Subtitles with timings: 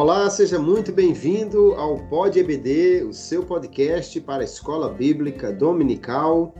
[0.00, 6.54] Olá, seja muito bem-vindo ao Pod EBD, o seu podcast para a Escola Bíblica Dominical.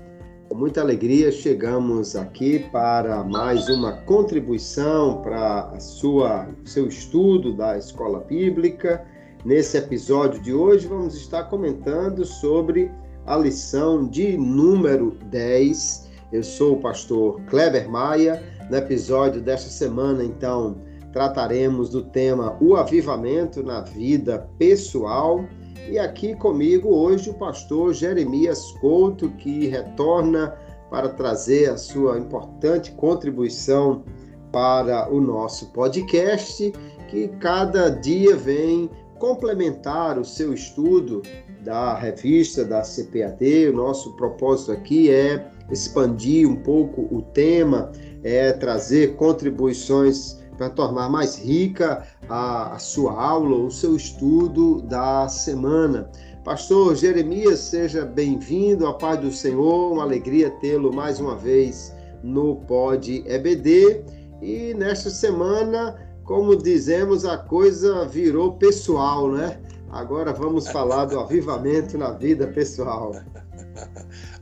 [0.48, 7.78] Com muita alegria chegamos aqui para mais uma contribuição para a sua seu estudo da
[7.78, 9.06] Escola Bíblica.
[9.44, 12.90] Nesse episódio de hoje vamos estar comentando sobre
[13.24, 16.10] a lição de número 10.
[16.32, 18.42] Eu sou o pastor Kleber Maia.
[18.68, 25.44] No episódio desta semana, então, trataremos do tema O Avivamento na Vida Pessoal.
[25.90, 30.54] E aqui comigo hoje o pastor Jeremias Couto, que retorna
[30.90, 34.04] para trazer a sua importante contribuição
[34.52, 36.72] para o nosso podcast,
[37.08, 41.22] que cada dia vem complementar o seu estudo
[41.62, 43.68] da revista da CPAD.
[43.68, 51.08] O nosso propósito aqui é expandir um pouco o tema, é trazer contribuições para tornar
[51.08, 56.10] mais rica a, a sua aula, o seu estudo da semana.
[56.44, 62.56] Pastor Jeremias, seja bem-vindo, a paz do Senhor, uma alegria tê-lo mais uma vez no
[62.56, 64.04] Pod EBD.
[64.42, 69.60] E nesta semana, como dizemos, a coisa virou pessoal, né?
[69.90, 73.12] Agora vamos falar do avivamento na vida pessoal.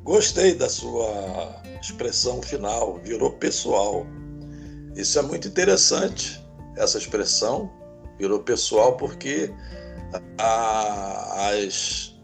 [0.02, 4.06] Gostei da sua expressão final, virou pessoal.
[4.96, 6.42] Isso é muito interessante,
[6.74, 7.70] essa expressão
[8.18, 9.52] virou pessoal, porque
[10.38, 12.14] a, as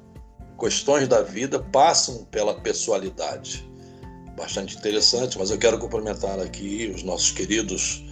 [0.59, 3.71] questões da vida passam pela pessoalidade.
[4.39, 8.03] Bastante interessante, mas eu quero cumprimentar aqui os nossos queridos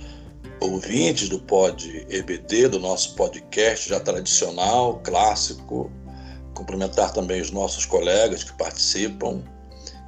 [0.61, 5.91] ouvintes do Pod EBD, do nosso podcast já tradicional, clássico.
[6.55, 9.43] Cumprimentar também os nossos colegas que participam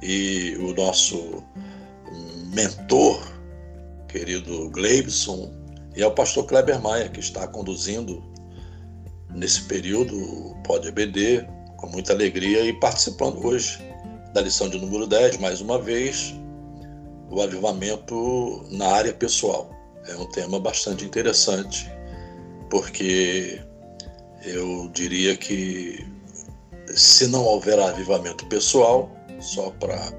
[0.03, 1.43] e o nosso
[2.53, 3.32] mentor
[4.13, 5.51] querido Gleibson,
[5.95, 8.23] e ao pastor Kleber Maia, que está conduzindo
[9.33, 11.47] nesse período o Pod EBD
[11.77, 13.79] com muita alegria e participando hoje
[14.31, 16.33] da lição de número 10, mais uma vez,
[17.31, 19.71] o avivamento na área pessoal.
[20.07, 21.91] É um tema bastante interessante,
[22.69, 23.59] porque
[24.45, 26.05] eu diria que
[26.87, 30.13] se não houver avivamento pessoal, só para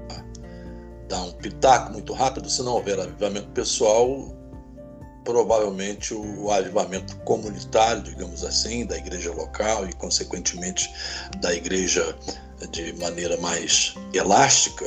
[1.07, 4.35] dar um pitaco muito rápido, se não houver avivamento pessoal,
[5.23, 10.89] provavelmente o avivamento comunitário, digamos assim, da igreja local e, consequentemente,
[11.41, 12.15] da igreja
[12.71, 14.85] de maneira mais elástica,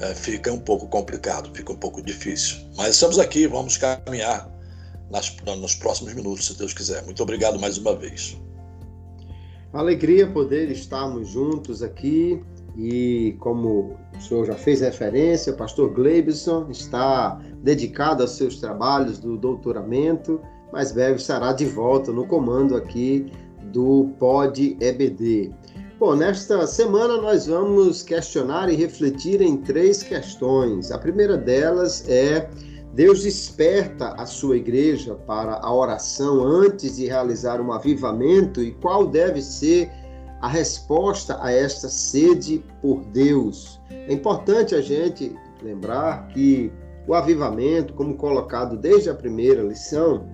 [0.00, 2.58] é, fica um pouco complicado, fica um pouco difícil.
[2.76, 4.50] Mas estamos aqui, vamos caminhar
[5.10, 7.04] nas, nos próximos minutos, se Deus quiser.
[7.04, 8.36] Muito obrigado mais uma vez.
[9.72, 12.42] Alegria poder estarmos juntos aqui
[12.80, 19.18] e como o senhor já fez referência, o pastor Gleibson está dedicado aos seus trabalhos
[19.18, 20.40] do doutoramento,
[20.72, 23.30] mas breve estará de volta no comando aqui
[23.64, 25.52] do Pod EBD.
[25.98, 30.90] Bom, nesta semana nós vamos questionar e refletir em três questões.
[30.90, 32.48] A primeira delas é
[32.94, 39.06] Deus desperta a sua igreja para a oração antes de realizar um avivamento e qual
[39.06, 39.92] deve ser
[40.40, 43.80] a resposta a esta sede por Deus.
[43.90, 46.72] É importante a gente lembrar que
[47.06, 50.26] o avivamento, como colocado desde a primeira lição,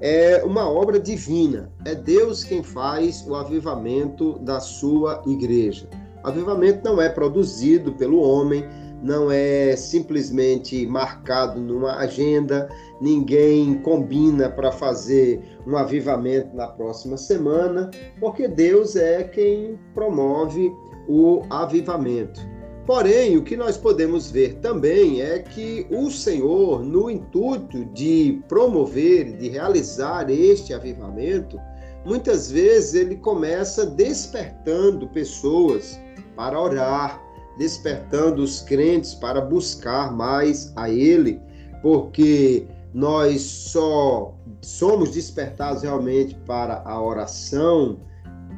[0.00, 1.70] é uma obra divina.
[1.84, 5.88] É Deus quem faz o avivamento da sua igreja.
[6.24, 8.64] O avivamento não é produzido pelo homem,
[9.02, 12.68] não é simplesmente marcado numa agenda,
[13.00, 20.70] ninguém combina para fazer um avivamento na próxima semana, porque Deus é quem promove
[21.08, 22.40] o avivamento.
[22.86, 29.36] Porém, o que nós podemos ver também é que o Senhor, no intuito de promover,
[29.36, 31.56] de realizar este avivamento,
[32.04, 36.00] muitas vezes ele começa despertando pessoas
[36.34, 37.22] para orar,
[37.58, 41.40] despertando os crentes para buscar mais a Ele,
[41.82, 47.98] porque nós só somos despertados realmente para a oração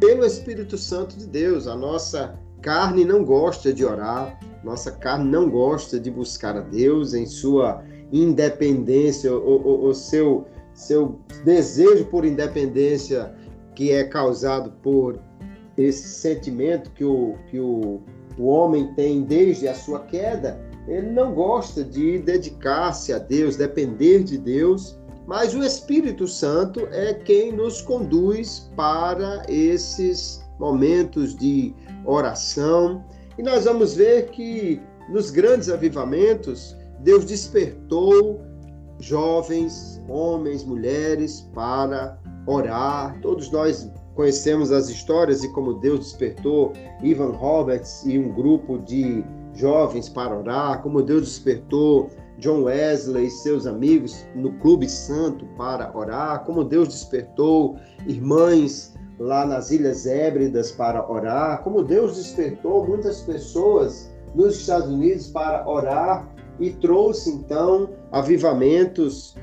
[0.01, 1.67] pelo Espírito Santo de Deus.
[1.67, 7.15] A nossa carne não gosta de orar, nossa carne não gosta de buscar a Deus
[7.15, 13.35] em sua independência, o seu, seu desejo por independência
[13.75, 15.19] que é causado por
[15.77, 18.03] esse sentimento que o, que o
[18.39, 24.25] o homem tem desde a sua queda, ele não gosta de dedicar-se a Deus, depender
[24.25, 31.75] de Deus, mas o Espírito Santo é quem nos conduz para esses momentos de
[32.05, 33.05] oração.
[33.39, 38.41] E nós vamos ver que nos grandes avivamentos, Deus despertou
[38.99, 43.19] jovens, homens, mulheres para orar.
[43.21, 46.73] Todos nós conhecemos as histórias e como Deus despertou
[47.03, 49.25] Ivan Roberts e um grupo de
[49.55, 55.97] jovens para orar, como Deus despertou John Wesley e seus amigos no Clube Santo para
[55.97, 57.77] orar, como Deus despertou
[58.07, 65.29] irmãs lá nas Ilhas Hébridas para orar, como Deus despertou muitas pessoas nos Estados Unidos
[65.29, 69.37] para orar e trouxe então avivamentos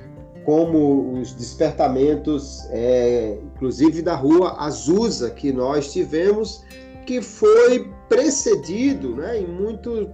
[0.46, 6.64] como os despertamentos, é, inclusive da rua Azusa, que nós tivemos,
[7.06, 10.10] que foi precedido né, em, muito,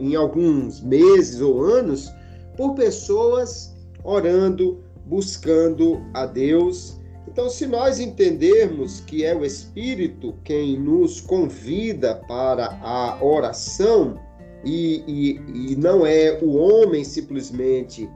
[0.00, 2.12] em alguns meses ou anos
[2.56, 3.72] por pessoas
[4.02, 6.98] orando, buscando a Deus.
[7.28, 14.18] Então, se nós entendermos que é o Espírito quem nos convida para a oração,
[14.64, 18.10] e, e, e não é o homem simplesmente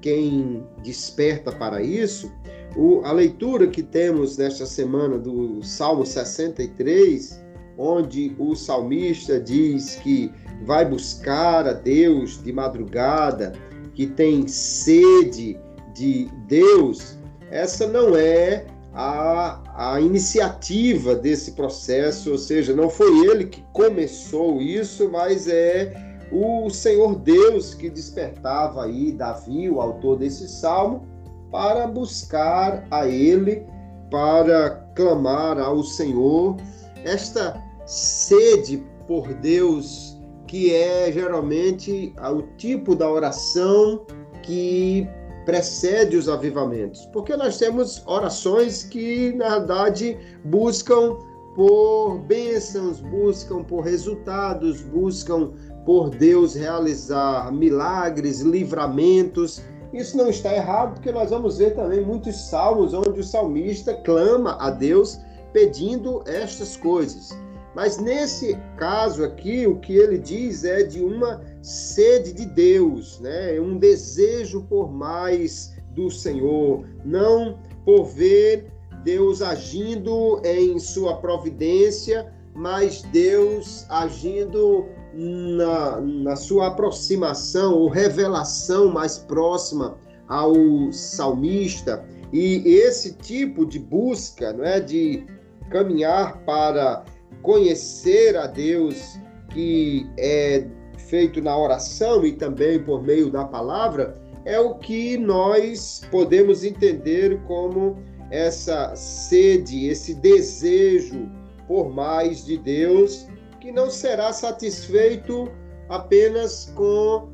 [0.00, 2.32] quem desperta para isso,
[2.76, 7.40] o, a leitura que temos nesta semana do Salmo 63,
[7.76, 10.30] onde o salmista diz que
[10.64, 13.52] vai buscar a Deus de madrugada,
[13.94, 15.58] que tem sede
[15.94, 17.16] de Deus,
[17.50, 24.60] essa não é a, a iniciativa desse processo, ou seja, não foi ele que começou
[24.60, 31.06] isso, mas é o Senhor Deus que despertava aí Davi, o autor desse salmo,
[31.50, 33.66] para buscar a ele,
[34.10, 36.56] para clamar ao Senhor.
[37.04, 40.16] Esta sede por Deus,
[40.46, 44.04] que é geralmente o tipo da oração
[44.42, 45.08] que
[45.44, 51.16] precede os avivamentos, porque nós temos orações que, na verdade, buscam
[51.54, 55.50] por bênçãos, buscam por resultados, buscam
[55.84, 59.62] por Deus realizar milagres, livramentos.
[59.92, 64.56] Isso não está errado, porque nós vamos ver também muitos salmos onde o salmista clama
[64.60, 65.18] a Deus
[65.52, 67.30] pedindo estas coisas.
[67.74, 73.60] Mas nesse caso aqui, o que ele diz é de uma sede de Deus, né?
[73.60, 78.72] um desejo por mais do Senhor, não por ver
[79.04, 89.18] Deus agindo em sua providência, mas Deus agindo na, na sua aproximação ou revelação mais
[89.18, 89.96] próxima
[90.28, 90.54] ao
[90.92, 92.04] salmista.
[92.32, 95.26] E esse tipo de busca, não é, de
[95.70, 97.04] caminhar para
[97.42, 99.18] conhecer a Deus
[99.50, 100.66] que é
[101.08, 107.40] feito na oração e também por meio da palavra, é o que nós podemos entender
[107.46, 107.98] como
[108.30, 111.28] essa sede, esse desejo
[111.66, 113.26] por mais de Deus,
[113.60, 115.50] que não será satisfeito
[115.88, 117.30] apenas com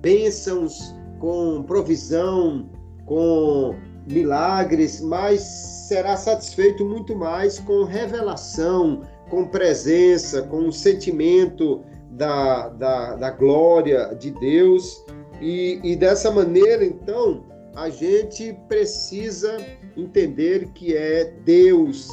[0.00, 2.68] bênçãos, com provisão,
[3.06, 3.74] com
[4.06, 5.40] milagres, mas
[5.88, 14.14] será satisfeito muito mais com revelação, com presença, com um sentimento da, da, da glória
[14.14, 15.04] de Deus.
[15.40, 17.44] E, e dessa maneira, então,
[17.74, 19.56] a gente precisa
[19.96, 22.08] entender que é Deus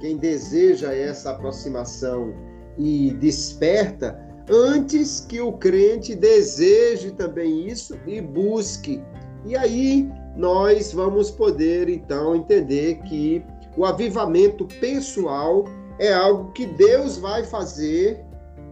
[0.00, 2.34] quem deseja essa aproximação
[2.78, 4.18] e desperta
[4.50, 9.02] antes que o crente deseje também isso e busque.
[9.44, 13.44] E aí nós vamos poder então entender que
[13.76, 15.64] o avivamento pessoal
[15.98, 18.24] é algo que Deus vai fazer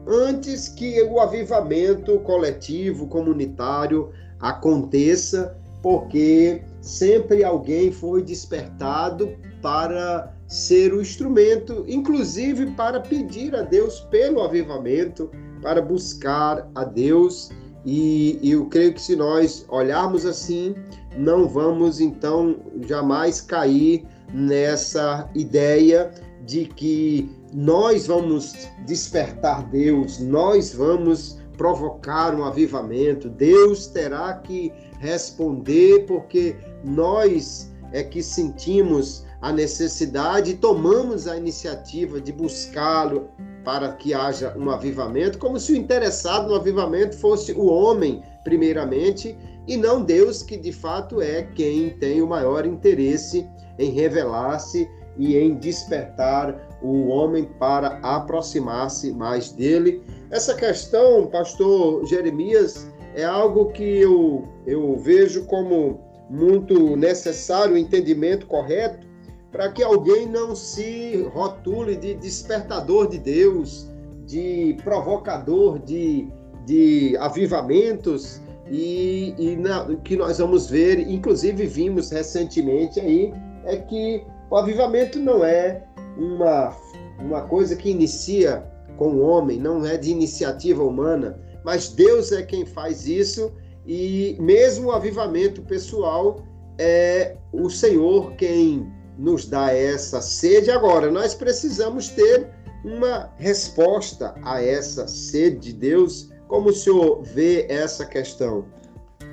[0.07, 11.01] antes que o avivamento coletivo, comunitário aconteça, porque sempre alguém foi despertado para ser o
[11.01, 15.31] instrumento, inclusive para pedir a Deus pelo avivamento,
[15.63, 17.51] para buscar a Deus.
[17.87, 20.75] E, e eu creio que se nós olharmos assim,
[21.17, 24.05] não vamos então jamais cair
[24.35, 26.11] nessa ideia
[26.45, 28.53] de que nós vamos
[28.85, 38.23] despertar Deus, nós vamos provocar um avivamento, Deus terá que responder, porque nós é que
[38.23, 43.31] sentimos a necessidade e tomamos a iniciativa de buscá-lo
[43.65, 49.37] para que haja um avivamento, como se o interessado no avivamento fosse o homem, primeiramente,
[49.67, 55.37] e não Deus, que de fato é quem tem o maior interesse em revelar-se e
[55.37, 60.03] em despertar o homem para aproximar-se mais dele.
[60.31, 68.47] Essa questão, pastor Jeremias, é algo que eu, eu vejo como muito necessário o entendimento
[68.47, 69.10] correto
[69.51, 73.89] para que alguém não se rotule de despertador de Deus,
[74.27, 76.29] de provocador de,
[76.67, 78.41] de avivamentos,
[78.71, 85.19] e, e na, que nós vamos ver, inclusive vimos recentemente aí é que o avivamento
[85.19, 85.85] não é
[86.17, 86.77] uma,
[87.19, 88.65] uma coisa que inicia
[88.97, 93.53] com o homem, não é de iniciativa humana, mas Deus é quem faz isso
[93.87, 96.45] e mesmo o avivamento pessoal
[96.79, 98.87] é o Senhor quem
[99.21, 100.71] nos dá essa sede.
[100.71, 102.49] Agora, nós precisamos ter
[102.85, 106.31] uma resposta a essa sede de Deus.
[106.49, 108.67] Como o senhor vê essa questão?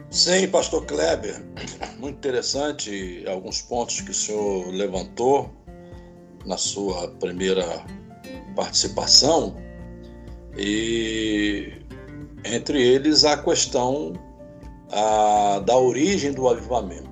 [0.09, 1.41] Sim, pastor Kleber,
[1.99, 5.49] muito interessante alguns pontos que o senhor levantou
[6.45, 7.85] na sua primeira
[8.55, 9.55] participação
[10.57, 11.73] e
[12.45, 14.13] entre eles a questão
[14.91, 17.06] a, da origem do avivamento.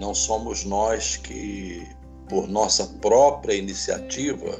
[0.00, 1.86] Não somos nós que,
[2.26, 4.58] por nossa própria iniciativa,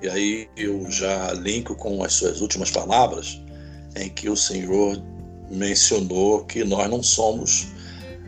[0.00, 3.42] e aí eu já linko com as suas últimas palavras,
[3.96, 5.02] em que o Senhor
[5.50, 7.64] mencionou que nós não somos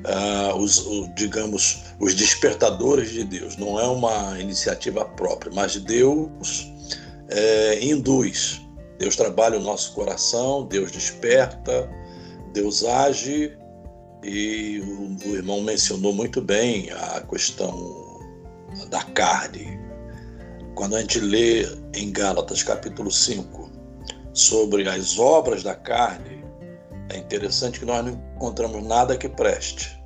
[0.04, 3.56] uh, os, o, digamos, os despertadores de Deus.
[3.56, 6.28] Não é uma iniciativa própria, mas Deus
[7.28, 8.60] é, induz.
[8.98, 11.88] Deus trabalha o nosso coração, Deus desperta,
[12.52, 13.56] Deus age
[14.22, 18.20] e o, o irmão mencionou muito bem a questão
[18.88, 19.80] da carne.
[20.74, 23.70] Quando a gente lê em Gálatas capítulo 5
[24.32, 26.42] sobre as obras da carne,
[27.10, 30.00] é interessante que nós não encontramos nada que preste.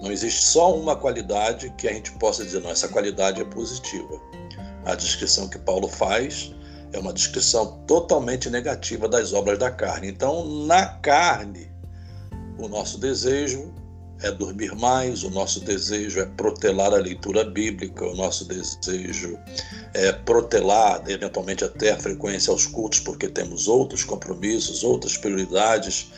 [0.00, 4.20] Não existe só uma qualidade que a gente possa dizer, não, essa qualidade é positiva.
[4.84, 6.54] A descrição que Paulo faz
[6.92, 10.08] é uma descrição totalmente negativa das obras da carne.
[10.08, 11.70] Então, na carne,
[12.58, 13.72] o nosso desejo
[14.22, 19.38] é dormir mais, o nosso desejo é protelar a leitura bíblica, o nosso desejo
[19.92, 26.10] é protelar, eventualmente até a frequência aos cultos, porque temos outros compromissos, outras prioridades.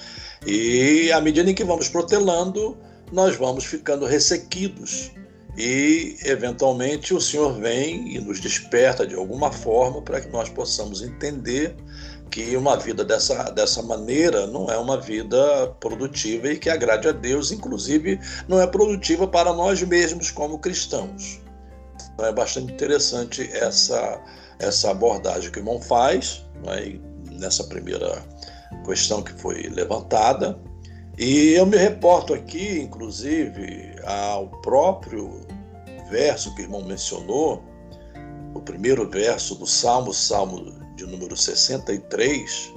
[0.47, 2.77] E à medida em que vamos protelando,
[3.13, 5.11] nós vamos ficando ressequidos.
[5.57, 11.03] E, eventualmente, o Senhor vem e nos desperta de alguma forma para que nós possamos
[11.03, 11.75] entender
[12.31, 17.13] que uma vida dessa, dessa maneira não é uma vida produtiva e que agrade a
[17.13, 21.41] Deus, inclusive não é produtiva para nós mesmos como cristãos.
[22.15, 24.21] Então é bastante interessante essa,
[24.59, 26.99] essa abordagem que o irmão faz né,
[27.33, 28.25] nessa primeira
[28.85, 30.59] questão que foi levantada.
[31.17, 35.41] E eu me reporto aqui, inclusive, ao próprio
[36.11, 37.63] verso que o irmão mencionou,
[38.55, 42.75] o primeiro verso do Salmo, Salmo de número 63,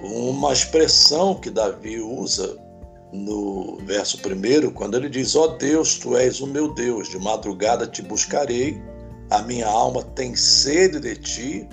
[0.00, 2.56] uma expressão que Davi usa
[3.12, 7.18] no verso primeiro, quando ele diz: Ó oh Deus, tu és o meu Deus, de
[7.18, 8.80] madrugada te buscarei,
[9.30, 11.68] a minha alma tem sede de ti.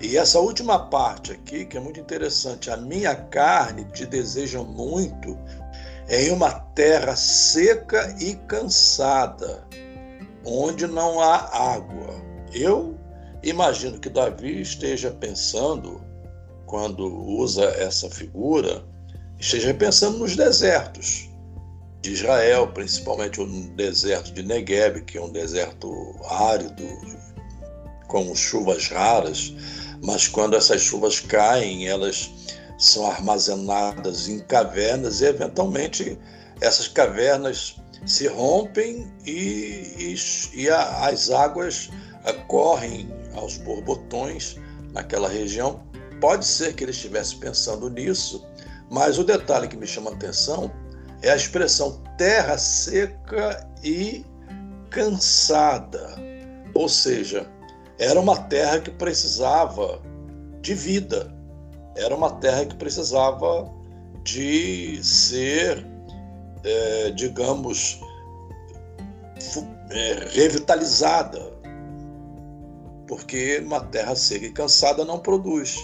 [0.00, 5.38] E essa última parte aqui, que é muito interessante, a minha carne te deseja muito
[6.08, 9.66] em uma terra seca e cansada,
[10.44, 12.14] onde não há água.
[12.52, 12.98] Eu
[13.44, 16.00] Imagino que Davi esteja pensando,
[16.64, 18.82] quando usa essa figura,
[19.38, 21.28] esteja pensando nos desertos
[22.00, 23.46] de Israel, principalmente o
[23.76, 25.92] deserto de Negev, que é um deserto
[26.30, 26.82] árido,
[28.08, 29.52] com chuvas raras,
[30.02, 32.30] mas quando essas chuvas caem, elas
[32.78, 36.18] são armazenadas em cavernas e, eventualmente,
[36.62, 41.90] essas cavernas se rompem e, e, e a, as águas
[42.48, 44.56] correm aos borbotões
[44.92, 45.82] naquela região.
[46.20, 48.46] Pode ser que ele estivesse pensando nisso,
[48.90, 50.70] mas o detalhe que me chama a atenção
[51.22, 54.24] é a expressão terra seca e
[54.90, 56.14] cansada.
[56.74, 57.46] Ou seja,
[57.98, 60.00] era uma terra que precisava
[60.60, 61.32] de vida,
[61.96, 63.70] era uma terra que precisava
[64.22, 65.86] de ser,
[66.64, 68.00] é, digamos,
[69.90, 71.53] é, revitalizada,
[73.14, 75.78] porque uma terra seca e cansada não produz.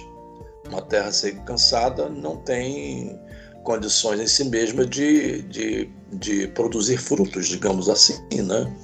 [0.66, 3.16] Uma terra seca e cansada não tem
[3.62, 8.18] condições em si mesma de, de, de produzir frutos, digamos assim.
[8.42, 8.76] Né?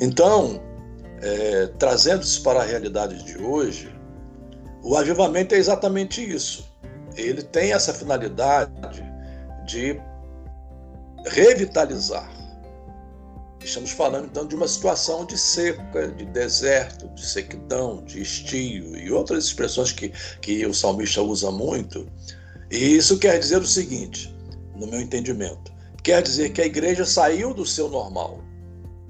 [0.00, 0.62] Então,
[1.20, 3.94] é, trazendo isso para a realidade de hoje,
[4.82, 6.66] o avivamento é exatamente isso.
[7.16, 9.04] Ele tem essa finalidade
[9.66, 10.00] de
[11.26, 12.39] revitalizar
[13.62, 19.12] Estamos falando então de uma situação de seca, de deserto, de sequidão, de estio e
[19.12, 20.08] outras expressões que,
[20.40, 22.08] que o salmista usa muito.
[22.70, 24.34] E isso quer dizer o seguinte,
[24.74, 28.42] no meu entendimento: quer dizer que a igreja saiu do seu normal.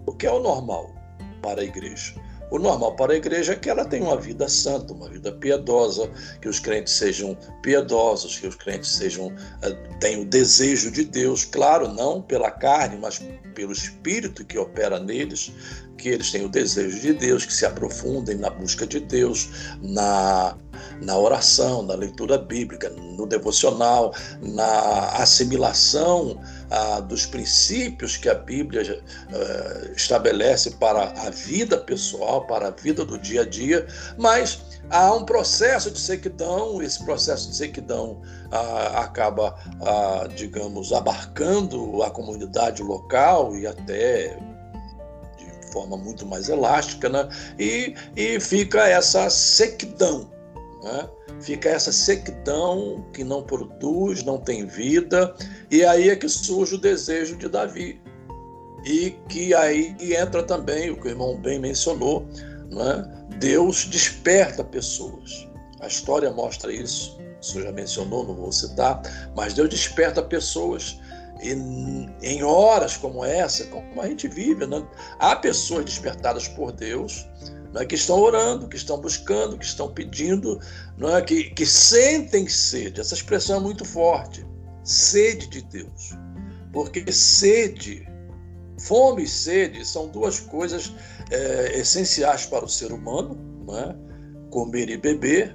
[0.05, 0.93] O que é o normal
[1.41, 2.15] para a igreja?
[2.51, 6.11] O normal para a igreja é que ela tenha uma vida santa, uma vida piedosa,
[6.41, 11.45] que os crentes sejam piedosos, que os crentes sejam eh, tenham o desejo de Deus,
[11.45, 13.23] claro, não pela carne, mas
[13.55, 15.53] pelo espírito que opera neles,
[15.97, 19.49] que eles tenham o desejo de Deus, que se aprofundem na busca de Deus,
[19.83, 20.57] na,
[21.01, 26.41] na oração, na leitura bíblica, no devocional, na assimilação
[27.09, 33.19] dos princípios que a Bíblia ah, estabelece para a vida pessoal, para a vida do
[33.19, 33.87] dia a dia,
[34.17, 38.21] mas há um processo de sequidão, esse processo de sequidão
[38.53, 44.39] ah, acaba, ah, digamos, abarcando a comunidade local e até
[45.39, 47.29] de forma muito mais elástica, né?
[47.59, 50.40] e, e fica essa sequidão.
[50.83, 51.09] Né?
[51.41, 55.35] Fica essa sequidão que não produz, não tem vida,
[55.71, 58.01] e aí é que surge o desejo de Davi.
[58.85, 62.27] E que aí entra também o que o irmão bem mencionou,
[62.71, 63.27] né?
[63.39, 65.47] Deus desperta pessoas.
[65.81, 67.19] A história mostra isso.
[67.41, 69.03] O senhor já mencionou, não vou citar,
[69.35, 70.99] mas Deus desperta pessoas
[71.43, 74.67] em, em horas como essa, como a gente vive.
[74.67, 74.87] Né?
[75.19, 77.27] Há pessoas despertadas por Deus
[77.73, 80.61] né, que estão orando, que estão buscando, que estão pedindo,
[80.97, 83.01] né, que, que sentem sede.
[83.01, 84.45] Essa expressão é muito forte.
[84.85, 86.11] Sede de Deus.
[86.73, 88.09] Porque sede,
[88.81, 90.93] fome e sede são duas coisas
[91.31, 93.95] é, essenciais para o ser humano, né?
[94.51, 95.55] comer e beber.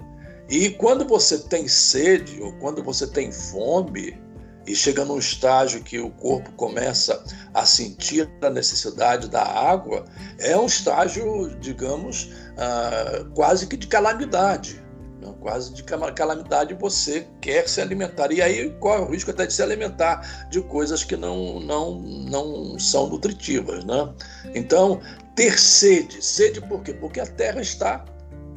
[0.49, 4.17] E quando você tem sede ou quando você tem fome
[4.65, 10.05] e chega num estágio que o corpo começa a sentir a necessidade da água,
[10.39, 14.85] é um estágio, digamos, ah, quase que de calamidade
[15.45, 18.31] quase de calamidade, você quer se alimentar.
[18.31, 22.79] E aí corre o risco até de se alimentar de coisas que não, não, não
[22.79, 23.85] são nutritivas.
[23.85, 24.13] Né?
[24.55, 24.99] Então,
[25.35, 26.23] ter sede.
[26.23, 26.93] Sede por quê?
[26.93, 28.03] Porque a terra está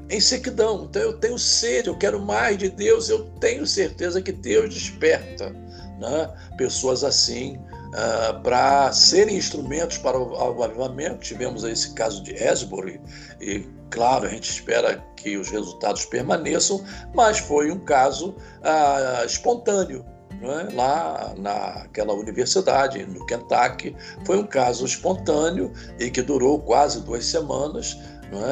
[0.09, 0.87] em sequidão.
[0.89, 5.55] Então, eu tenho sede, eu quero mais de Deus, eu tenho certeza que Deus desperta
[5.99, 6.31] né?
[6.57, 7.59] pessoas assim.
[7.89, 11.21] Uh, para serem instrumentos para o, avivamento.
[11.21, 13.01] Tivemos esse caso de Esbury,
[13.41, 16.85] e Claro, a gente espera que os resultados permaneçam,
[17.15, 20.05] mas foi um caso ah, espontâneo.
[20.41, 20.75] É?
[20.75, 27.99] Lá naquela universidade, no Kentucky, foi um caso espontâneo e que durou quase duas semanas.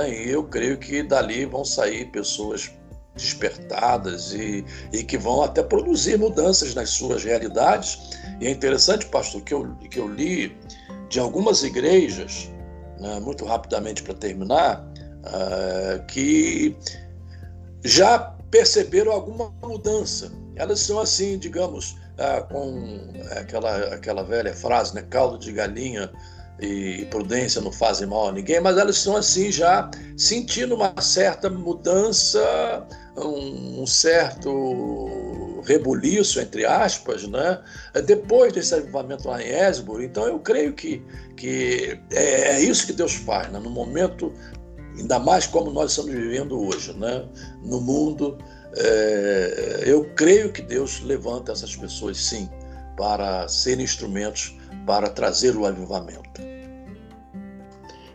[0.01, 0.09] É?
[0.09, 2.73] E eu creio que dali vão sair pessoas
[3.17, 7.99] despertadas e, e que vão até produzir mudanças nas suas realidades.
[8.41, 10.57] E é interessante, pastor, que eu, que eu li
[11.09, 12.51] de algumas igrejas,
[13.01, 14.87] né, muito rapidamente para terminar,
[15.25, 16.77] uh, que
[17.85, 18.19] já
[18.51, 20.31] perceberam alguma mudança.
[20.55, 25.03] Elas são assim, digamos, uh, com aquela, aquela velha frase, né?
[25.09, 26.11] caldo de galinha
[26.61, 31.51] e prudência não fazem mal a ninguém, mas elas estão assim já sentindo uma certa
[31.51, 37.61] mudança, um, um certo rebuliço, entre aspas, né?
[38.07, 40.03] depois desse avivamento lá em Esboro.
[40.03, 41.03] Então eu creio que,
[41.37, 43.59] que é, é isso que Deus faz, né?
[43.59, 44.33] no momento
[44.99, 47.29] ainda mais como nós estamos vivendo hoje, né?
[47.63, 48.39] no mundo.
[48.79, 52.49] É, eu creio que Deus levanta essas pessoas, sim,
[52.97, 54.57] para serem instrumentos
[54.87, 56.41] para trazer o avivamento.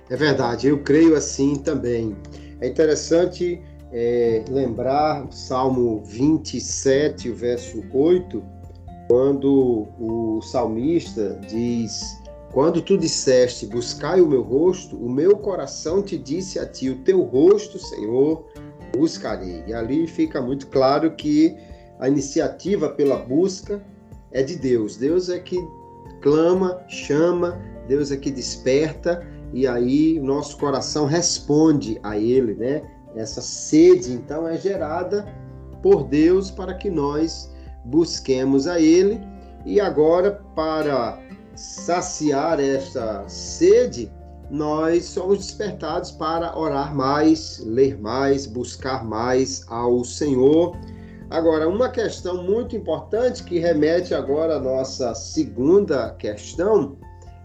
[0.10, 2.16] É verdade, eu creio assim também.
[2.60, 8.44] É interessante é, lembrar o Salmo 27, verso 8,
[9.08, 12.22] quando o salmista diz
[12.54, 16.98] quando tu disseste, buscai o meu rosto, o meu coração te disse a ti, o
[16.98, 18.46] teu rosto, Senhor,
[18.94, 19.64] buscarei.
[19.66, 21.56] E ali fica muito claro que
[21.98, 23.82] a iniciativa pela busca
[24.32, 24.98] é de Deus.
[24.98, 25.58] Deus é que
[26.22, 32.84] clama, chama, Deus é que desperta, e aí nosso coração responde a Ele, né?
[33.16, 35.26] Essa sede, então, é gerada
[35.82, 37.52] por Deus para que nós
[37.84, 39.20] busquemos a Ele.
[39.66, 41.20] E agora, para
[41.56, 44.12] saciar esta sede,
[44.50, 50.76] nós somos despertados para orar mais, ler mais, buscar mais ao Senhor.
[51.32, 56.98] Agora, uma questão muito importante que remete agora à nossa segunda questão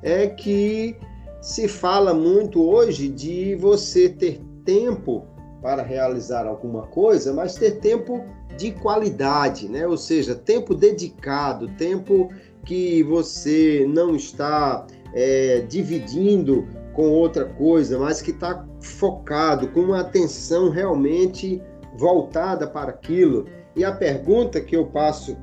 [0.03, 0.99] é que
[1.41, 5.25] se fala muito hoje de você ter tempo
[5.63, 8.25] para realizar alguma coisa, mas ter tempo
[8.57, 9.87] de qualidade, né?
[9.87, 12.29] Ou seja, tempo dedicado, tempo
[12.65, 20.01] que você não está é, dividindo com outra coisa, mas que está focado, com uma
[20.01, 21.63] atenção realmente
[21.97, 23.47] voltada para aquilo.
[23.77, 25.37] E a pergunta que eu passo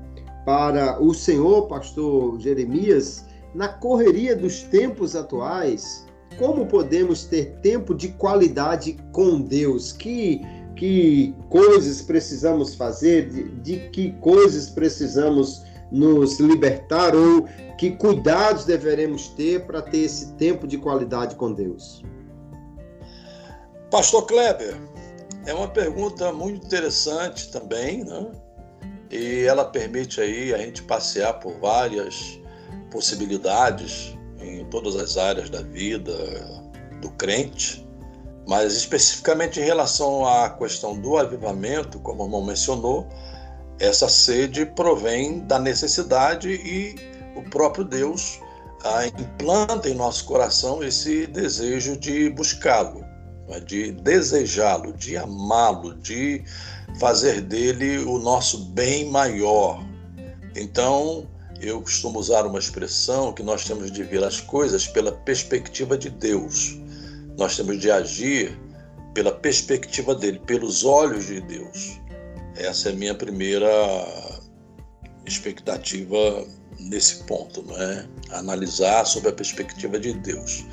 [0.44, 6.06] para o senhor, pastor Jeremias, na correria dos tempos atuais,
[6.40, 9.92] como podemos ter tempo de qualidade com Deus?
[9.92, 10.42] Que,
[10.76, 13.30] que coisas precisamos fazer?
[13.30, 20.34] De, de que coisas precisamos nos libertar ou que cuidados deveremos ter para ter esse
[20.34, 22.04] tempo de qualidade com Deus?
[23.92, 24.76] Pastor Kleber,
[25.46, 28.32] é uma pergunta muito interessante também, né?
[29.12, 32.40] E ela permite aí a gente passear por várias
[32.90, 36.14] possibilidades em todas as áreas da vida
[37.02, 37.88] do crente,
[38.48, 43.08] mas especificamente em relação à questão do avivamento, como o irmão mencionou,
[43.80, 46.96] essa sede provém da necessidade e
[47.36, 48.40] o próprio Deus
[48.84, 53.04] ah, implanta em nosso coração esse desejo de buscá-lo,
[53.66, 56.44] de desejá-lo, de amá-lo, de
[57.00, 59.84] fazer dele o nosso bem maior.
[60.56, 61.28] Então,
[61.60, 66.10] eu costumo usar uma expressão que nós temos de ver as coisas pela perspectiva de
[66.10, 66.78] Deus.
[67.38, 68.58] Nós temos de agir
[69.14, 72.00] pela perspectiva dele, pelos olhos de Deus.
[72.56, 73.68] Essa é a minha primeira
[75.26, 76.46] expectativa
[76.80, 78.06] nesse ponto, não é?
[78.32, 80.66] Analisar sob a perspectiva de Deus.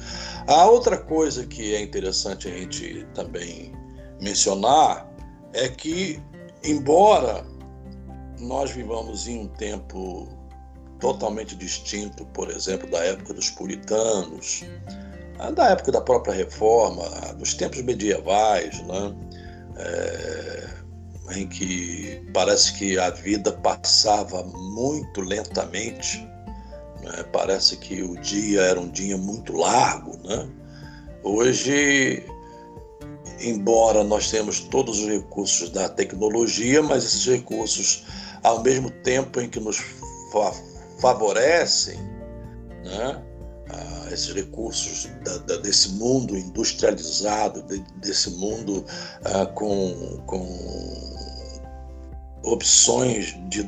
[0.51, 3.73] A outra coisa que é interessante a gente também
[4.21, 5.09] mencionar
[5.53, 6.21] é que,
[6.65, 7.47] embora
[8.41, 10.29] nós vivamos em um tempo
[10.99, 14.65] totalmente distinto, por exemplo, da época dos puritanos,
[15.55, 19.17] da época da própria reforma, dos tempos medievais, né?
[19.77, 20.69] É,
[21.37, 26.29] em que parece que a vida passava muito lentamente,
[27.03, 27.25] né?
[27.33, 30.17] parece que o dia era um dia muito largo.
[30.25, 30.49] Né?
[31.23, 32.25] Hoje,
[33.41, 38.05] embora nós temos todos os recursos da tecnologia, mas esses recursos,
[38.43, 39.83] ao mesmo tempo em que nos
[41.01, 41.99] favorecem,
[42.85, 43.23] né?
[43.73, 48.85] Ah, esses recursos da, da, desse mundo industrializado, de, desse mundo
[49.25, 50.45] ah, com, com
[52.43, 53.63] opções de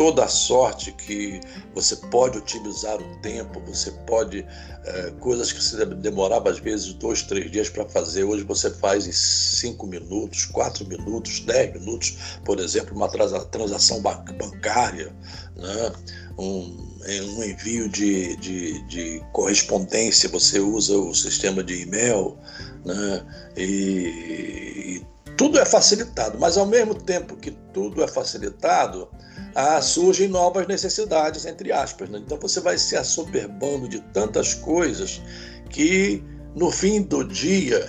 [0.00, 1.42] toda a sorte que
[1.74, 4.46] você pode otimizar o tempo, você pode
[4.86, 9.06] é, coisas que você demorava às vezes dois, três dias para fazer, hoje você faz
[9.06, 15.14] em cinco minutos, quatro minutos, dez minutos, por exemplo, uma transação bancária,
[15.54, 15.92] né?
[16.38, 16.98] um,
[17.36, 22.38] um envio de, de, de, correspondência, você usa o sistema de e-mail,
[22.86, 23.26] né?
[23.54, 29.06] e, e tudo é facilitado, mas ao mesmo tempo que tudo é facilitado,
[29.54, 32.08] ah, surgem novas necessidades, entre aspas.
[32.08, 32.18] Né?
[32.18, 35.20] Então você vai se assoberbando de tantas coisas
[35.68, 36.22] que
[36.54, 37.88] no fim do dia,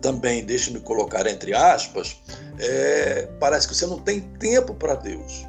[0.00, 2.16] também deixe-me colocar entre aspas,
[2.58, 5.46] é, parece que você não tem tempo para Deus.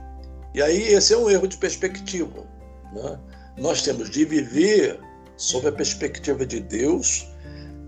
[0.53, 2.45] E aí esse é um erro de perspectiva.
[2.93, 3.19] Né?
[3.57, 4.99] Nós temos de viver
[5.35, 7.27] sob a perspectiva de Deus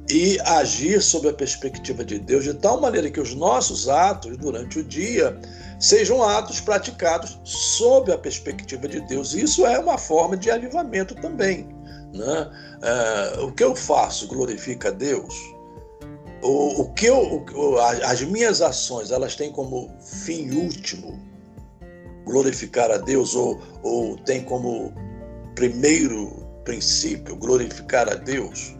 [0.09, 4.79] e agir sob a perspectiva de Deus de tal maneira que os nossos atos durante
[4.79, 5.37] o dia
[5.79, 9.33] sejam atos praticados sob a perspectiva de Deus.
[9.33, 11.67] Isso é uma forma de avivamento também.
[12.13, 12.51] Né?
[12.81, 15.35] É, o que eu faço glorifica a Deus?
[16.41, 21.19] O, o que eu, o, as minhas ações elas têm como fim último
[22.25, 24.93] glorificar a Deus ou, ou tem como
[25.55, 26.29] primeiro
[26.63, 28.76] princípio glorificar a Deus?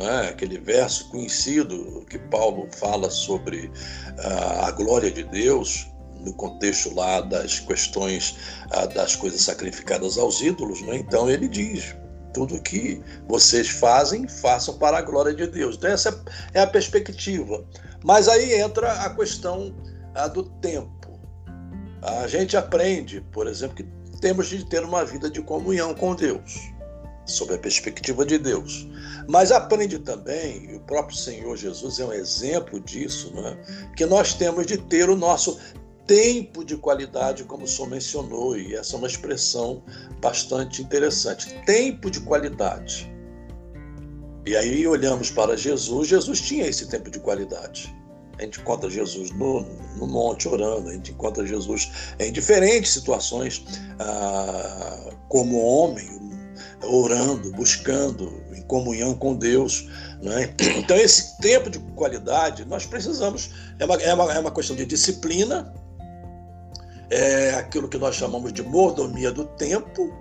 [0.00, 0.30] Né?
[0.30, 5.86] aquele verso conhecido que Paulo fala sobre uh, a glória de Deus,
[6.20, 8.36] no contexto lá das questões
[8.72, 10.96] uh, das coisas sacrificadas aos ídolos, né?
[10.96, 11.94] então ele diz:
[12.32, 15.76] tudo que vocês fazem, façam para a glória de Deus.
[15.76, 17.64] Então, essa é a perspectiva.
[18.02, 19.74] Mas aí entra a questão
[20.16, 21.20] uh, do tempo.
[22.02, 23.86] A gente aprende, por exemplo, que
[24.20, 26.72] temos de ter uma vida de comunhão com Deus
[27.30, 28.88] sob a perspectiva de Deus.
[29.28, 33.56] Mas aprende também, e o próprio Senhor Jesus é um exemplo disso, né?
[33.96, 35.58] que nós temos de ter o nosso
[36.06, 39.80] tempo de qualidade, como o senhor mencionou, e essa é uma expressão
[40.20, 41.54] bastante interessante.
[41.64, 43.08] Tempo de qualidade.
[44.44, 47.94] E aí olhamos para Jesus, Jesus tinha esse tempo de qualidade.
[48.38, 49.60] A gente encontra Jesus no,
[49.96, 53.64] no monte orando, a gente encontra Jesus em diferentes situações,
[54.00, 56.08] ah, como homem,
[56.82, 59.88] orando, buscando, em comunhão com Deus.
[60.22, 60.54] Né?
[60.78, 64.84] Então, esse tempo de qualidade, nós precisamos, é uma, é uma, é uma questão de
[64.86, 65.72] disciplina,
[67.10, 70.12] é aquilo que nós chamamos de mordomia do tempo,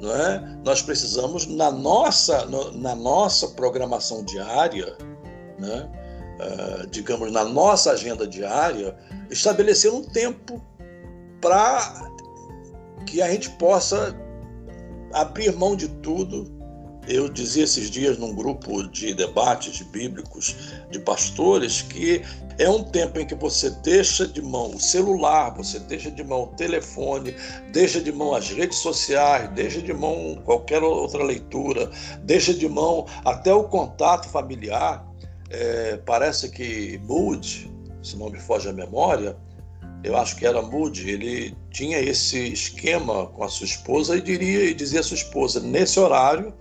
[0.00, 0.58] né?
[0.64, 4.96] nós precisamos, na nossa, na nossa programação diária,
[5.58, 5.88] né?
[6.40, 8.96] Uh, digamos, na nossa agenda diária,
[9.30, 10.60] estabelecer um tempo
[11.40, 12.10] para
[13.06, 14.16] que a gente possa
[15.12, 16.60] abrir mão de tudo.
[17.08, 20.54] Eu dizia esses dias num grupo de debates bíblicos
[20.88, 22.22] de pastores que
[22.58, 26.44] é um tempo em que você deixa de mão o celular, você deixa de mão
[26.44, 27.34] o telefone,
[27.72, 31.90] deixa de mão as redes sociais, deixa de mão qualquer outra leitura,
[32.22, 35.04] deixa de mão até o contato familiar
[35.52, 37.70] é, parece que Moody,
[38.02, 39.36] se não me foge a memória,
[40.04, 44.64] eu acho que era Moody, ele tinha esse esquema com a sua esposa e diria
[44.64, 46.52] e dizia à sua esposa nesse horário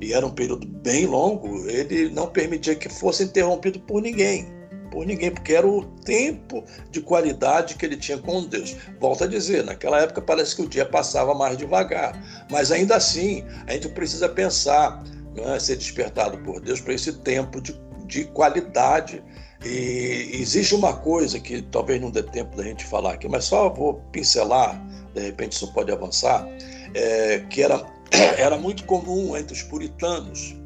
[0.00, 4.46] e era um período bem longo, ele não permitia que fosse interrompido por ninguém,
[4.90, 8.74] por ninguém, porque era o tempo de qualidade que ele tinha com Deus.
[8.98, 12.18] Volto a dizer, naquela época parece que o dia passava mais devagar,
[12.50, 15.04] mas ainda assim a gente precisa pensar,
[15.36, 19.22] não é, ser despertado por Deus para esse tempo de, de qualidade
[19.64, 23.68] e existe uma coisa que talvez não dê tempo da gente falar aqui, mas só
[23.68, 24.82] vou pincelar,
[25.14, 26.48] de repente isso pode avançar,
[26.94, 27.84] é, que era,
[28.38, 30.56] era muito comum entre os puritanos.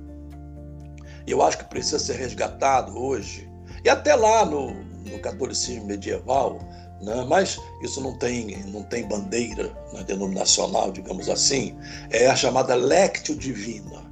[1.26, 3.48] E eu acho que precisa ser resgatado hoje,
[3.84, 6.60] e até lá no, no catolicismo medieval,
[7.02, 7.24] né?
[7.28, 11.76] mas isso não tem, não tem bandeira né, denominacional, digamos assim,
[12.10, 14.04] é a chamada lectio divina.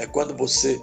[0.00, 0.78] É quando você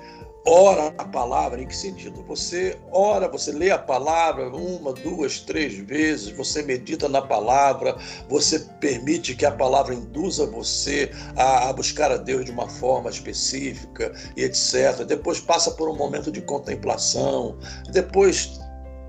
[0.45, 2.23] ora a palavra, em que sentido?
[2.23, 7.97] Você ora, você lê a palavra uma, duas, três vezes, você medita na palavra,
[8.29, 13.09] você permite que a palavra induza você a, a buscar a Deus de uma forma
[13.09, 15.03] específica e etc.
[15.07, 17.57] Depois passa por um momento de contemplação,
[17.91, 18.59] depois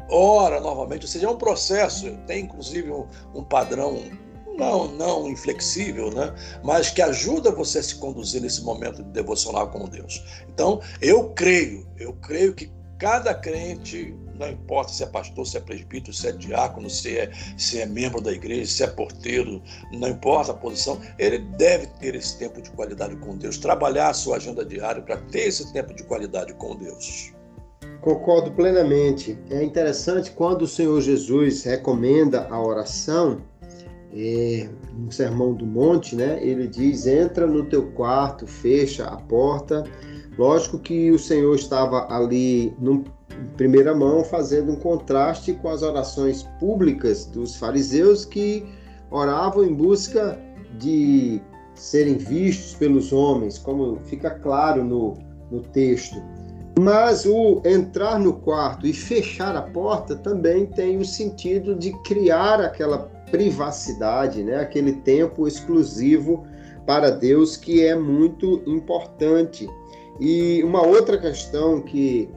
[0.09, 4.01] ora novamente, ou seja, é um processo, tem inclusive um, um padrão
[4.57, 6.35] não, não inflexível, né?
[6.65, 10.23] mas que ajuda você a se conduzir nesse momento de devocional com Deus.
[10.49, 15.61] Então, eu creio, eu creio que cada crente, não importa se é pastor, se é
[15.61, 20.09] presbítero, se é diácono, se é, se é membro da igreja, se é porteiro, não
[20.09, 24.37] importa a posição, ele deve ter esse tempo de qualidade com Deus, trabalhar a sua
[24.37, 27.33] agenda diária para ter esse tempo de qualidade com Deus.
[28.01, 29.37] Concordo plenamente.
[29.51, 33.43] É interessante quando o Senhor Jesus recomenda a oração,
[34.13, 36.39] é, no Sermão do Monte, né?
[36.43, 39.85] Ele diz: entra no teu quarto, fecha a porta.
[40.39, 45.83] Lógico que o Senhor estava ali no, em primeira mão fazendo um contraste com as
[45.83, 48.65] orações públicas dos fariseus que
[49.11, 50.39] oravam em busca
[50.79, 51.41] de
[51.75, 55.15] serem vistos pelos homens, como fica claro no,
[55.51, 56.23] no texto.
[56.79, 62.61] Mas o entrar no quarto e fechar a porta também tem o sentido de criar
[62.61, 64.57] aquela privacidade, né?
[64.57, 66.47] aquele tempo exclusivo
[66.87, 69.69] para Deus que é muito importante.
[70.21, 72.31] E uma outra questão que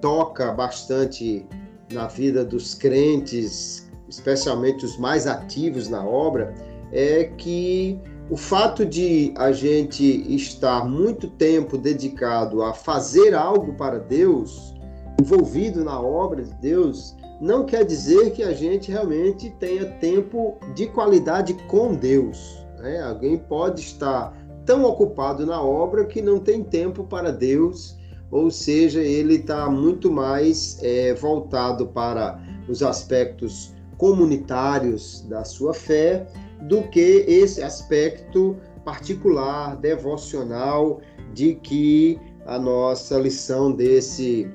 [0.00, 1.46] toca bastante
[1.92, 6.54] na vida dos crentes, especialmente os mais ativos na obra,
[6.92, 13.98] é que o fato de a gente estar muito tempo dedicado a fazer algo para
[13.98, 14.74] Deus,
[15.20, 20.86] envolvido na obra de Deus, não quer dizer que a gente realmente tenha tempo de
[20.86, 22.64] qualidade com Deus.
[22.78, 23.00] Né?
[23.02, 24.32] Alguém pode estar
[24.64, 27.96] tão ocupado na obra que não tem tempo para Deus,
[28.30, 36.26] ou seja, ele está muito mais é, voltado para os aspectos comunitários da sua fé
[36.62, 41.00] do que esse aspecto particular, devocional,
[41.32, 44.50] de que a nossa lição desse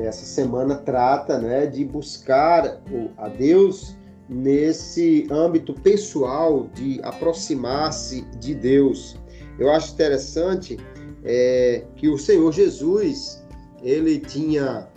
[0.00, 2.80] essa semana trata né, de buscar
[3.16, 3.96] a Deus
[4.28, 9.16] nesse âmbito pessoal, de aproximar-se de Deus.
[9.58, 10.76] Eu acho interessante
[11.24, 13.44] é, que o Senhor Jesus
[13.82, 14.88] ele tinha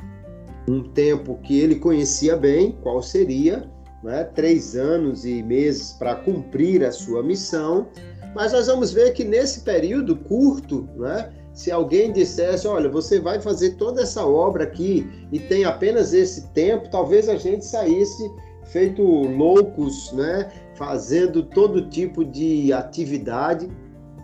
[0.67, 3.69] um tempo que ele conhecia bem, qual seria,
[4.03, 7.87] né, três anos e meses para cumprir a sua missão,
[8.35, 13.41] mas nós vamos ver que nesse período curto, né, se alguém dissesse, olha, você vai
[13.41, 18.31] fazer toda essa obra aqui e tem apenas esse tempo, talvez a gente saísse
[18.63, 20.49] feito loucos, né?
[20.75, 23.69] Fazendo todo tipo de atividade.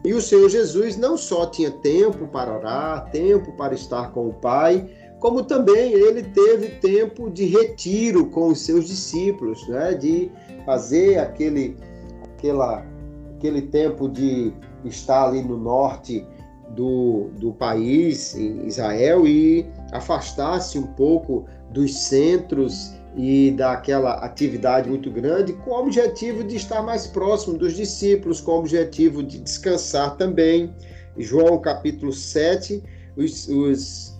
[0.06, 4.34] E o Senhor Jesus não só tinha tempo para orar, tempo para estar com o
[4.36, 9.94] Pai, como também ele teve tempo de retiro com os seus discípulos, né?
[9.94, 10.32] De
[10.66, 11.76] fazer aquele,
[12.24, 12.86] aquela,
[13.36, 14.54] aquele tempo de
[14.86, 16.26] estar ali no norte
[16.70, 25.54] do, do país, Israel, e afastar-se um pouco dos centros e daquela atividade muito grande,
[25.54, 30.74] com o objetivo de estar mais próximo dos discípulos, com o objetivo de descansar também.
[31.18, 32.84] João capítulo 7,
[33.16, 34.20] os, os,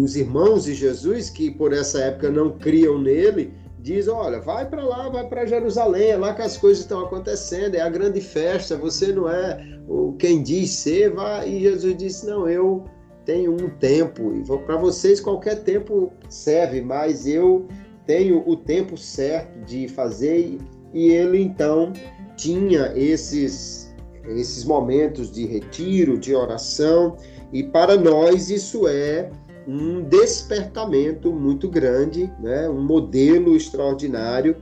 [0.00, 3.52] os irmãos de Jesus, que por essa época não criam nele,
[3.86, 7.76] diz: Olha, vai para lá, vai para Jerusalém, é lá que as coisas estão acontecendo,
[7.76, 11.48] é a grande festa, você não é o quem diz ser, vai.
[11.48, 12.84] E Jesus disse: Não, eu
[13.24, 17.66] tenho um tempo, e para vocês qualquer tempo serve, mas eu
[18.04, 20.58] tenho o tempo certo de fazer.
[20.92, 21.92] E ele então
[22.36, 23.94] tinha esses,
[24.28, 27.16] esses momentos de retiro, de oração,
[27.52, 29.30] e para nós isso é
[29.66, 32.68] um despertamento muito grande, né?
[32.68, 34.56] um modelo extraordinário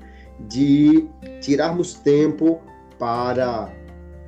[0.48, 1.08] de
[1.40, 2.60] tirarmos tempo
[2.98, 3.70] para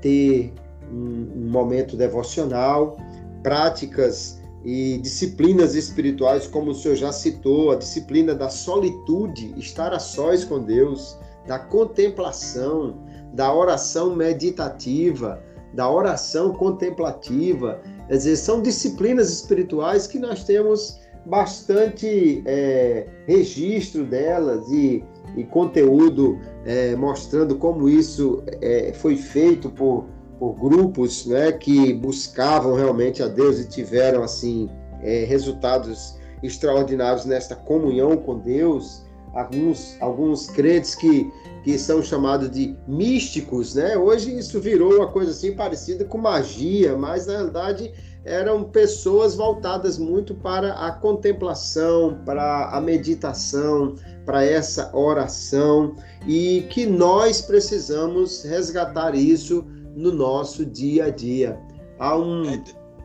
[0.01, 0.53] ter
[0.93, 2.97] um, momento devocional,
[3.43, 9.99] práticas e disciplinas espirituais, como o senhor já citou, a disciplina da solitude, estar a
[9.99, 12.99] sós com Deus, da contemplação,
[13.33, 17.81] da oração meditativa, da oração contemplativa.
[18.09, 25.05] Quer dizer, são disciplinas espirituais que nós temos bastante é, registro delas e,
[25.37, 30.07] e conteúdo é, mostrando como isso é, foi feito por,
[30.39, 34.71] por grupos né, que buscavam realmente a Deus e tiveram assim
[35.03, 39.05] é, resultados extraordinários nesta comunhão com Deus.
[39.37, 41.31] Alguns, alguns crentes que,
[41.63, 43.97] que são chamados de místicos, né?
[43.97, 47.93] Hoje isso virou uma coisa assim parecida com magia, mas na realidade
[48.25, 53.95] eram pessoas voltadas muito para a contemplação, para a meditação,
[54.25, 55.95] para essa oração
[56.27, 61.59] e que nós precisamos resgatar isso no nosso dia a dia.
[61.99, 62.45] Há um...
[62.49, 62.63] É,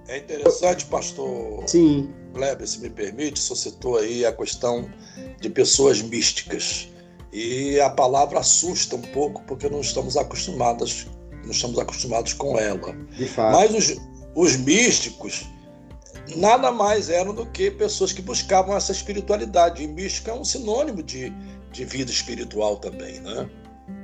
[0.08, 1.64] é interessante, pastor.
[1.68, 2.10] Sim.
[2.34, 4.90] Kleber, se me permite, você citou aí a questão
[5.40, 6.90] de pessoas místicas.
[7.34, 11.08] E a palavra assusta um pouco porque não estamos acostumados,
[11.44, 12.94] não estamos acostumados com ela.
[13.12, 13.56] De fato.
[13.56, 13.98] Mas os,
[14.36, 15.48] os místicos
[16.36, 19.84] nada mais eram do que pessoas que buscavam essa espiritualidade.
[19.84, 21.32] E místico é um sinônimo de,
[21.72, 23.50] de vida espiritual também, né?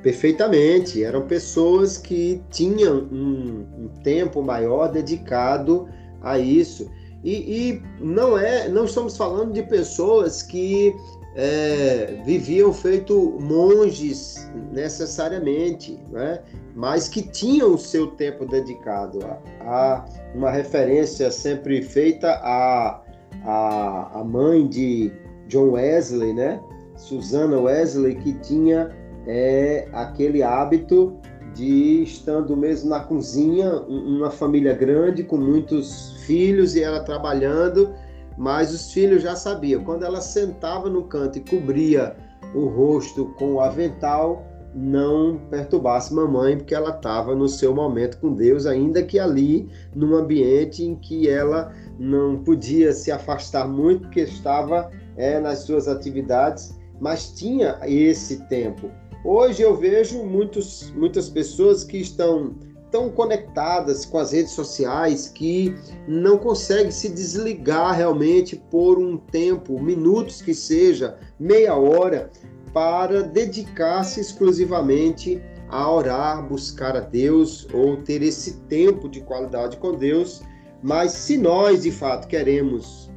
[0.02, 1.04] Perfeitamente.
[1.04, 5.88] Eram pessoas que tinham um, um tempo maior dedicado
[6.22, 6.90] a isso.
[7.28, 7.34] E,
[7.72, 10.96] e, não é, não estamos falando de pessoas que
[11.36, 16.40] é, viviam feito monges necessariamente, né?
[16.74, 19.20] mas que tinham o seu tempo dedicado.
[19.60, 23.04] Há uma referência sempre feita à,
[23.44, 25.12] à, à mãe de
[25.50, 26.62] John Wesley, né?
[26.96, 28.90] Susana Wesley, que tinha
[29.28, 31.20] é, aquele hábito
[31.54, 37.94] de estando mesmo na cozinha, uma família grande com muitos filhos e ela trabalhando
[38.38, 39.84] mas os filhos já sabiam.
[39.84, 42.16] Quando ela sentava no canto e cobria
[42.54, 48.34] o rosto com o avental, não perturbasse mamãe, porque ela estava no seu momento com
[48.34, 54.22] Deus, ainda que ali, num ambiente em que ela não podia se afastar muito, porque
[54.22, 58.92] estava é, nas suas atividades, mas tinha esse tempo.
[59.30, 62.56] Hoje eu vejo muitos, muitas pessoas que estão
[62.90, 65.76] tão conectadas com as redes sociais que
[66.08, 72.32] não conseguem se desligar realmente por um tempo, minutos que seja, meia hora,
[72.74, 79.92] para dedicar-se exclusivamente a orar, buscar a Deus ou ter esse tempo de qualidade com
[79.92, 80.42] Deus.
[80.82, 83.12] Mas se nós de fato queremos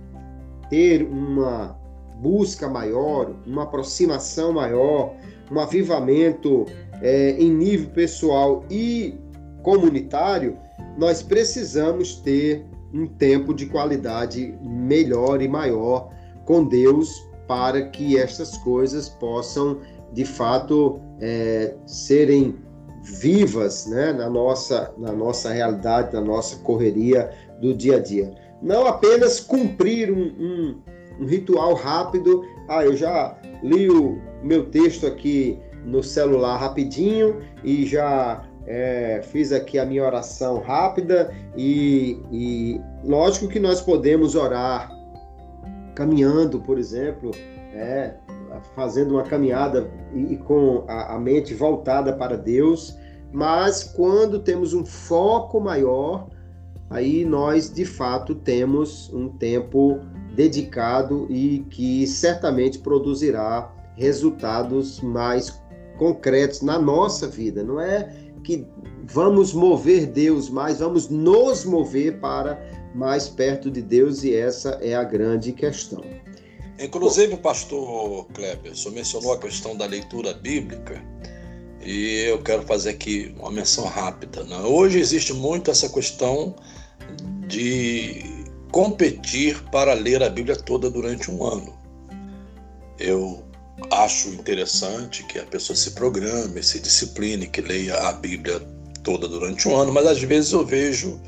[0.69, 1.79] ter uma
[2.21, 5.15] busca maior, uma aproximação maior,
[5.51, 6.67] um avivamento
[7.03, 9.19] é, em nível pessoal e
[9.63, 10.57] comunitário,
[10.97, 16.11] nós precisamos ter um tempo de qualidade melhor e maior
[16.45, 19.79] com Deus para que estas coisas possam
[20.13, 22.57] de fato é, serem
[23.03, 28.33] vivas né, na, nossa, na nossa realidade, na nossa correria do dia a dia.
[28.61, 30.83] Não apenas cumprir um, um,
[31.21, 37.87] um ritual rápido, ah, eu já li o meu texto aqui no celular rapidinho e
[37.87, 44.91] já é, fiz aqui a minha oração rápida e, e, lógico que nós podemos orar
[45.95, 47.31] caminhando, por exemplo,
[47.75, 48.15] é,
[48.75, 52.97] fazendo uma caminhada e, e com a, a mente voltada para Deus,
[53.33, 56.29] mas quando temos um foco maior,
[56.89, 60.01] aí nós de fato temos um tempo
[60.35, 65.61] dedicado e que certamente produzirá resultados mais
[65.99, 67.63] concretos na nossa vida.
[67.63, 68.67] Não é que
[69.05, 72.59] vamos mover Deus mais, vamos nos mover para
[72.95, 76.03] mais perto de Deus e essa é a grande questão.
[76.79, 81.03] Inclusive, pastor Kleber, o senhor mencionou a questão da leitura bíblica
[81.85, 84.43] e eu quero fazer aqui uma menção rápida.
[84.45, 84.59] Né?
[84.61, 86.55] Hoje existe muito essa questão
[87.47, 88.25] de
[88.71, 91.75] competir para ler a Bíblia toda durante um ano.
[92.99, 93.43] Eu
[93.91, 98.61] acho interessante que a pessoa se programe, se discipline, que leia a Bíblia
[99.03, 101.21] toda durante um ano, mas às vezes eu vejo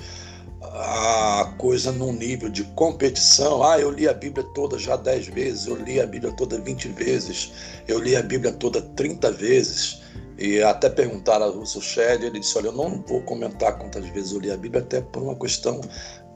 [0.61, 3.63] a coisa num nível de competição.
[3.63, 6.89] Ah, eu li a Bíblia toda já dez vezes, eu li a Bíblia toda vinte
[6.89, 7.53] vezes,
[7.89, 10.01] eu li a Bíblia toda trinta vezes.
[10.39, 14.33] E até perguntaram ao Russell Shelley, ele disse, olha, eu não vou comentar quantas vezes
[14.33, 15.81] eu li a Bíblia, até por uma questão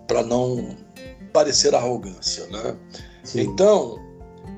[0.07, 0.77] para não
[1.37, 2.75] parecer arrogância, né?
[3.23, 3.43] Sim.
[3.43, 4.03] Então,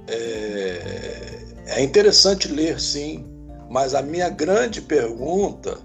[0.07, 3.27] é, é interessante ler, sim,
[3.69, 5.77] mas a minha grande pergunta,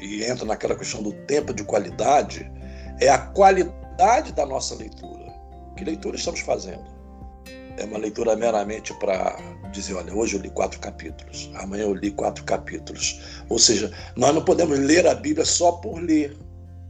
[0.00, 2.50] e entra naquela questão do tempo de qualidade,
[3.00, 5.32] é a qualidade da nossa leitura.
[5.76, 6.84] Que leitura estamos fazendo?
[7.76, 9.38] É uma leitura meramente para
[9.70, 13.20] dizer, olha, hoje eu li quatro capítulos, amanhã eu li quatro capítulos.
[13.48, 16.36] Ou seja, nós não podemos ler a Bíblia só por ler.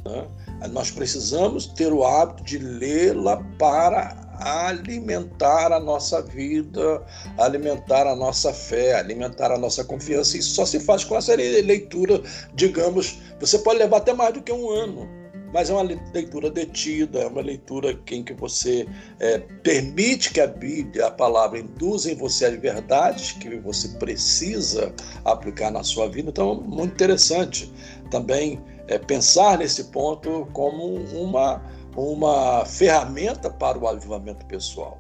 [0.05, 0.27] Né?
[0.71, 7.05] Nós precisamos ter o hábito de lê-la para alimentar a nossa vida,
[7.37, 10.39] alimentar a nossa fé, alimentar a nossa confiança.
[10.39, 12.23] Isso só se faz com essa leitura,
[12.55, 15.21] digamos, você pode levar até mais do que um ano
[15.53, 18.87] mas é uma leitura detida, é uma leitura em que você
[19.19, 24.95] é, permite que a Bíblia, a palavra, induza em você as verdades que você precisa
[25.25, 26.31] aplicar na sua vida.
[26.31, 27.73] Então, muito interessante
[28.11, 31.62] também é, pensar nesse ponto como uma,
[31.97, 34.99] uma ferramenta para o avivamento pessoal.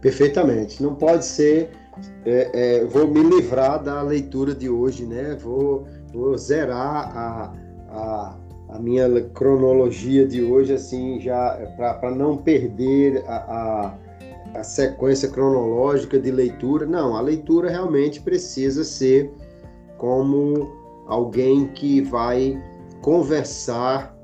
[0.00, 0.82] Perfeitamente.
[0.82, 1.70] Não pode ser,
[2.26, 5.36] é, é, vou me livrar da leitura de hoje, né?
[5.40, 7.54] Vou, vou zerar a,
[7.90, 8.36] a
[8.72, 13.36] a minha cronologia de hoje, assim, já para não perder a,
[14.54, 16.86] a, a, sequência cronológica de leitura.
[16.86, 19.32] Não, a leitura realmente precisa ser
[19.98, 20.70] como
[21.08, 22.62] alguém que vai
[23.00, 24.16] conversar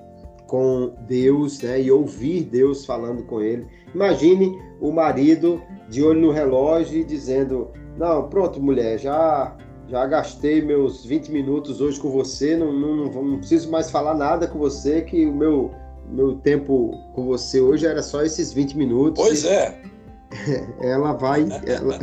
[0.47, 3.67] com Deus né, e ouvir Deus falando com ele.
[3.95, 9.57] Imagine o marido de olho no relógio dizendo: Não, pronto, mulher, já
[9.89, 14.49] já gastei meus 20 minutos hoje com você, não, não, não, preciso mais falar nada
[14.49, 15.71] com você, que o meu,
[16.11, 19.23] meu tempo com você hoje era só esses 20 minutos.
[19.23, 19.81] Pois é.
[20.83, 21.99] Ela vai, ela,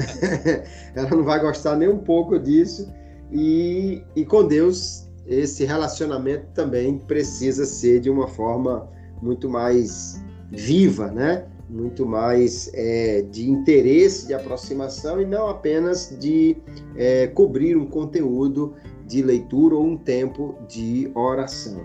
[0.96, 2.90] ela não vai gostar nem um pouco disso.
[3.30, 8.90] E, e com Deus, esse relacionamento também precisa ser de uma forma
[9.22, 10.22] muito mais
[10.52, 11.46] viva, né?
[11.70, 16.58] muito mais é, de interesse, de aproximação e não apenas de
[16.96, 18.76] é, cobrir um conteúdo
[19.08, 21.82] de leitura ou um tempo de oração.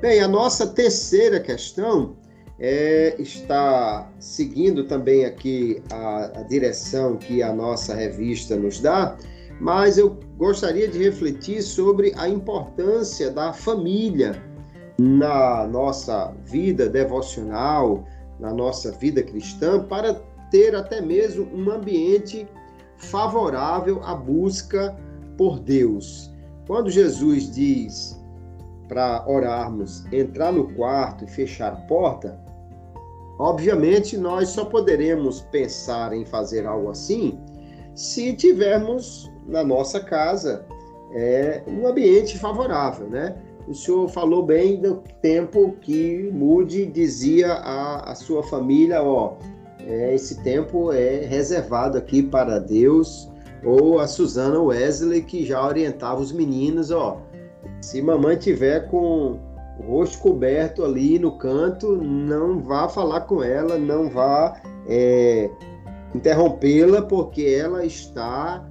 [0.00, 2.16] Bem, a nossa terceira questão
[2.58, 9.16] é, está seguindo também aqui a, a direção que a nossa revista nos dá,
[9.60, 14.42] mas eu gostaria de refletir sobre a importância da família
[14.98, 18.04] na nossa vida devocional,
[18.38, 20.14] na nossa vida cristã para
[20.50, 22.46] ter até mesmo um ambiente
[22.96, 24.96] favorável à busca
[25.36, 26.30] por Deus.
[26.66, 28.20] Quando Jesus diz
[28.88, 32.38] para orarmos, entrar no quarto e fechar a porta,
[33.38, 37.38] obviamente nós só poderemos pensar em fazer algo assim
[37.94, 40.64] se tivermos na nossa casa
[41.12, 43.36] é, um ambiente favorável, né?
[43.68, 49.34] o senhor falou bem do tempo que Moody dizia à, à sua família, ó,
[49.80, 53.30] é, esse tempo é reservado aqui para Deus,
[53.64, 57.20] ou a Susana Wesley que já orientava os meninos, ó,
[57.80, 59.38] se mamãe tiver com
[59.80, 65.50] o rosto coberto ali no canto, não vá falar com ela, não vá é,
[66.14, 68.64] interrompê-la, porque ela está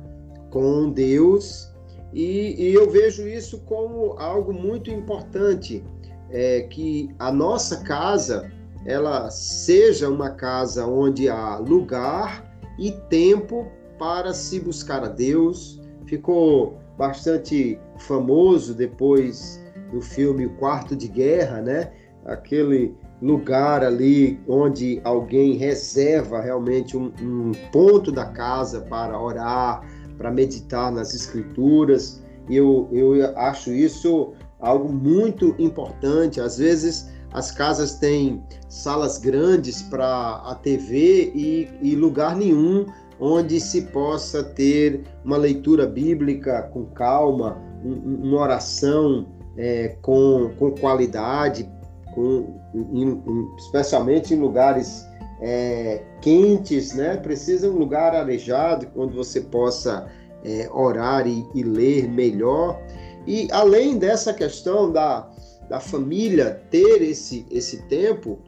[0.56, 1.70] com Deus
[2.14, 5.84] e, e eu vejo isso como algo muito importante,
[6.30, 8.50] é, que a nossa casa
[8.86, 13.68] ela seja uma casa onde há lugar e tempo
[14.00, 15.82] para se buscar a Deus.
[16.06, 21.92] Ficou bastante famoso depois do filme O Quarto de Guerra, né?
[22.24, 29.84] Aquele lugar ali onde alguém reserva realmente um, um ponto da casa para orar,
[30.18, 32.22] para meditar nas escrituras.
[32.50, 36.40] Eu, eu acho isso algo muito importante.
[36.40, 42.86] Às vezes as casas têm salas grandes para a TV e, e lugar nenhum
[43.20, 50.72] onde se possa ter uma leitura bíblica com calma, um, uma oração é, com, com
[50.72, 51.70] qualidade,
[52.14, 53.22] com, em,
[53.58, 55.06] especialmente em lugares
[55.42, 57.18] é, quentes, né?
[57.18, 60.10] Precisa um lugar arejado onde você possa
[60.44, 62.82] é, orar e, e, ler melhor.
[63.28, 65.30] E além dessa questão da,
[65.70, 68.40] da família ter esse, esse tempo,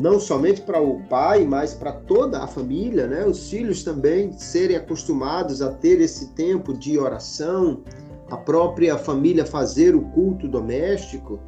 [0.00, 3.24] não somente para o pai, mas para toda a família, né?
[3.24, 7.82] Os filhos também serem acostumados a ter esse tempo de oração,
[8.30, 11.40] a própria família fazer o culto doméstico.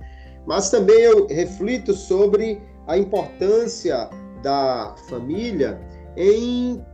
[0.47, 4.11] Mas também eu reflito sobre a importância
[4.43, 5.81] da família
[6.17, 6.85] em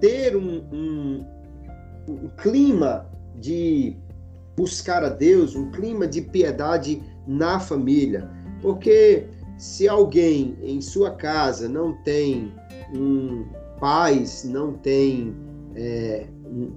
[0.00, 1.26] ter um, um,
[2.08, 3.96] um clima de
[4.56, 8.28] buscar a Deus, um clima de piedade na família.
[8.60, 12.52] Porque se alguém em sua casa não tem
[12.94, 13.46] um
[13.80, 15.34] paz, não tem
[15.74, 16.72] é, um,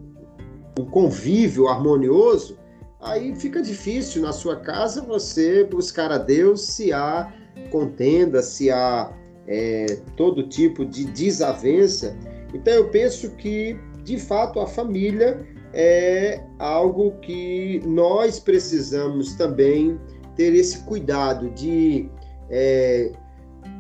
[0.79, 2.57] um convívio harmonioso,
[2.99, 7.33] aí fica difícil na sua casa você buscar a Deus se há
[7.71, 9.11] contenda, se há
[9.47, 9.85] é,
[10.15, 12.17] todo tipo de desavença.
[12.53, 19.99] Então eu penso que, de fato, a família é algo que nós precisamos também
[20.35, 22.09] ter esse cuidado de
[22.49, 23.11] é,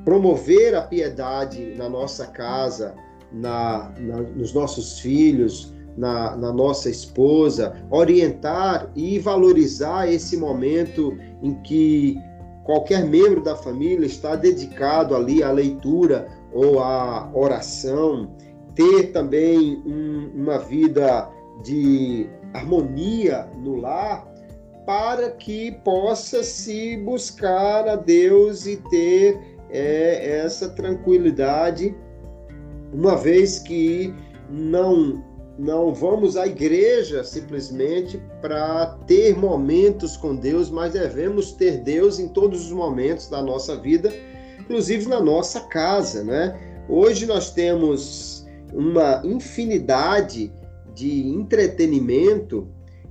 [0.05, 2.95] promover a piedade na nossa casa,
[3.31, 11.53] na, na nos nossos filhos, na, na, nossa esposa, orientar e valorizar esse momento em
[11.61, 12.17] que
[12.71, 18.33] qualquer membro da família está dedicado ali à leitura ou à oração,
[18.73, 21.29] ter também um, uma vida
[21.65, 24.25] de harmonia no lar,
[24.85, 29.37] para que possa se buscar a Deus e ter
[29.69, 31.93] é, essa tranquilidade,
[32.93, 34.13] uma vez que
[34.49, 35.21] não
[35.61, 42.27] não vamos à igreja simplesmente para ter momentos com Deus, mas devemos ter Deus em
[42.27, 44.11] todos os momentos da nossa vida,
[44.59, 46.59] inclusive na nossa casa, né?
[46.89, 50.51] Hoje nós temos uma infinidade
[50.95, 52.67] de entretenimento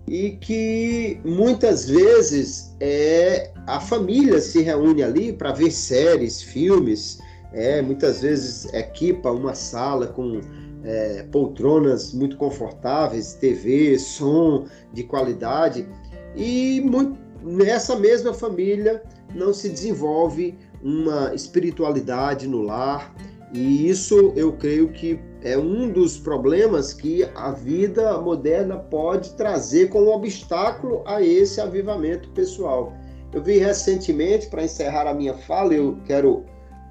[0.08, 7.20] e que muitas vezes é a família se reúne ali para ver séries, filmes,
[7.52, 10.40] é, muitas vezes equipa uma sala com
[10.84, 15.88] é, poltronas muito confortáveis, TV, som de qualidade,
[16.36, 19.02] e muito, nessa mesma família
[19.34, 23.14] não se desenvolve uma espiritualidade no lar,
[23.52, 29.88] e isso eu creio que é um dos problemas que a vida moderna pode trazer
[29.88, 32.92] como obstáculo a esse avivamento pessoal.
[33.32, 36.44] Eu vi recentemente, para encerrar a minha fala, eu quero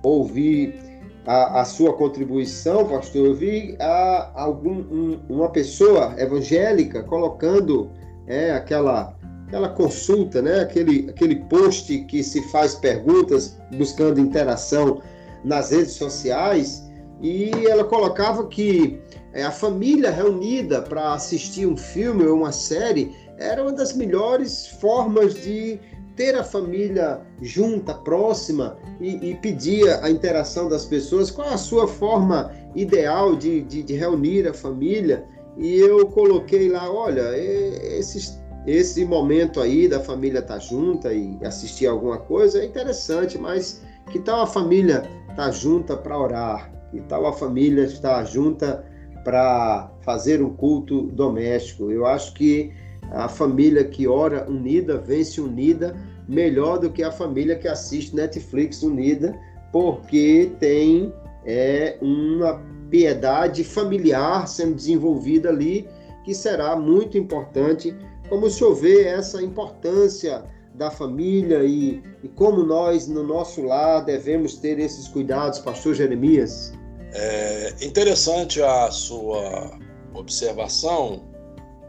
[0.04, 0.89] ouvir
[1.26, 3.28] a, a sua contribuição, pastor.
[3.28, 7.92] Eu vi a, algum, um, uma pessoa evangélica colocando
[8.28, 9.16] é, aquela,
[9.48, 10.62] aquela consulta, né?
[10.62, 15.02] aquele, aquele post que se faz perguntas buscando interação
[15.44, 16.90] nas redes sociais
[17.22, 19.00] e ela colocava que
[19.34, 24.68] é, a família reunida para assistir um filme ou uma série era uma das melhores
[24.68, 25.80] formas de
[26.20, 31.32] ter a família junta, próxima e, e pedir a interação das pessoas.
[31.32, 35.26] Qual a sua forma ideal de, de, de reunir a família?
[35.58, 41.38] E eu coloquei lá, olha, esse, esse momento aí da família estar tá junta e
[41.42, 46.70] assistir alguma coisa é interessante, mas que tal a família estar tá junta para orar?
[46.92, 48.86] Que tal a família estar junta
[49.24, 51.90] para fazer um culto doméstico?
[51.90, 52.74] Eu acho que
[53.12, 55.96] a família que ora unida vence unida
[56.30, 59.38] melhor do que a família que assiste Netflix unida,
[59.72, 61.12] porque tem
[61.44, 65.90] é, uma piedade familiar sendo desenvolvida ali,
[66.24, 67.96] que será muito importante.
[68.30, 70.44] Como o senhor vê essa importância
[70.76, 76.72] da família e, e como nós, no nosso lar, devemos ter esses cuidados, pastor Jeremias?
[77.12, 79.80] É interessante a sua
[80.14, 81.24] observação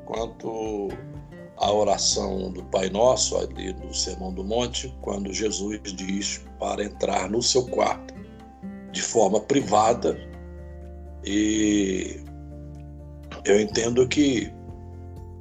[0.07, 0.89] quanto
[1.61, 7.31] à oração do Pai Nosso, ali no Sermão do Monte, quando Jesus diz para entrar
[7.31, 8.15] no seu quarto
[8.93, 10.19] de forma privada.
[11.25, 12.21] E
[13.45, 14.53] eu entendo que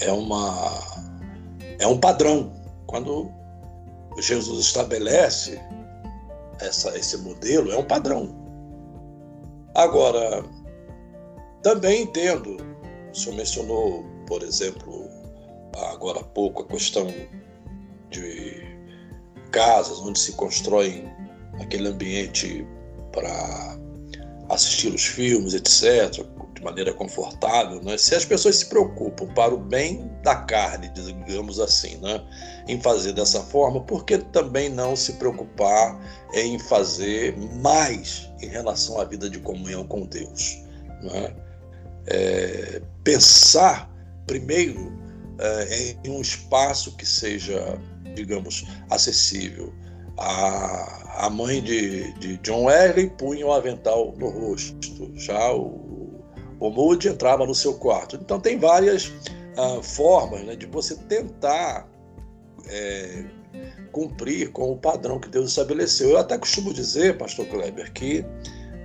[0.01, 0.80] é uma
[1.80, 2.51] é um padrão
[2.88, 3.32] quando
[4.20, 5.59] Jesus estabelece
[6.59, 8.39] essa, esse modelo é um padrão
[9.76, 10.43] Agora,
[11.61, 12.57] também entendo,
[13.11, 14.98] o senhor mencionou, por exemplo,
[15.88, 17.07] agora há pouco, a questão
[18.09, 18.69] de
[19.51, 21.07] casas onde se constrói
[21.59, 22.65] aquele ambiente
[23.11, 23.77] para
[24.49, 26.25] assistir os filmes, etc.,
[26.59, 27.97] de maneira confortável, né?
[27.97, 32.21] se as pessoas se preocupam para o bem da carne, digamos assim, né?
[32.67, 35.97] em fazer dessa forma, por que também não se preocupar
[36.34, 40.61] em fazer mais em relação à vida de comunhão com Deus?
[41.01, 41.34] Né?
[42.07, 43.89] É, pensar
[44.27, 44.98] primeiro
[45.39, 47.79] é, em um espaço que seja,
[48.15, 49.73] digamos, acessível.
[50.17, 55.89] A, a mãe de, de John Wesley punha o um avental no rosto, já o
[56.59, 58.17] o Moody entrava no seu quarto.
[58.17, 59.11] Então, tem várias
[59.57, 61.87] ah, formas né, de você tentar
[62.67, 63.23] é,
[63.91, 66.11] cumprir com o padrão que Deus estabeleceu.
[66.11, 68.25] Eu até costumo dizer, pastor Kleber, que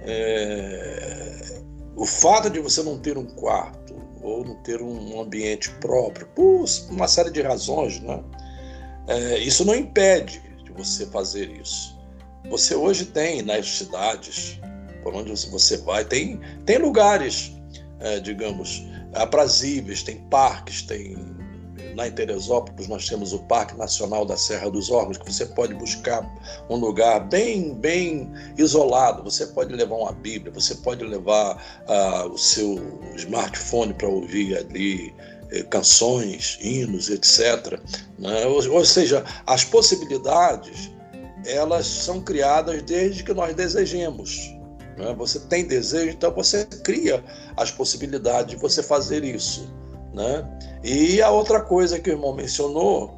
[0.04, 1.60] é,
[1.96, 3.83] o fato de você não ter um quarto
[4.24, 8.24] ou não ter um ambiente próprio, por uma série de razões, né,
[9.06, 11.94] é, isso não impede de você fazer isso.
[12.48, 14.58] Você hoje tem nas cidades,
[15.02, 17.52] por onde você vai, tem, tem lugares,
[18.00, 21.33] é, digamos, aprazíveis, tem parques, tem
[21.96, 25.74] Lá em Teresópolis nós temos o Parque Nacional da Serra dos Órgãos, que você pode
[25.74, 26.28] buscar
[26.68, 29.22] um lugar bem, bem isolado.
[29.22, 31.56] Você pode levar uma Bíblia, você pode levar
[31.88, 32.80] uh, o seu
[33.16, 35.14] smartphone para ouvir ali
[35.52, 37.78] eh, canções, hinos, etc.
[38.18, 38.46] Né?
[38.46, 40.90] Ou, seja, as possibilidades
[41.46, 44.54] elas são criadas desde que nós desejemos.
[44.96, 45.14] Né?
[45.16, 47.22] Você tem desejo, então você cria
[47.56, 49.70] as possibilidades de você fazer isso.
[50.14, 50.46] Né?
[50.82, 53.12] E a outra coisa que o irmão mencionou,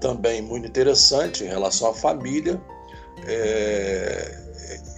[0.00, 2.60] também muito interessante em relação à família,
[3.26, 4.38] é,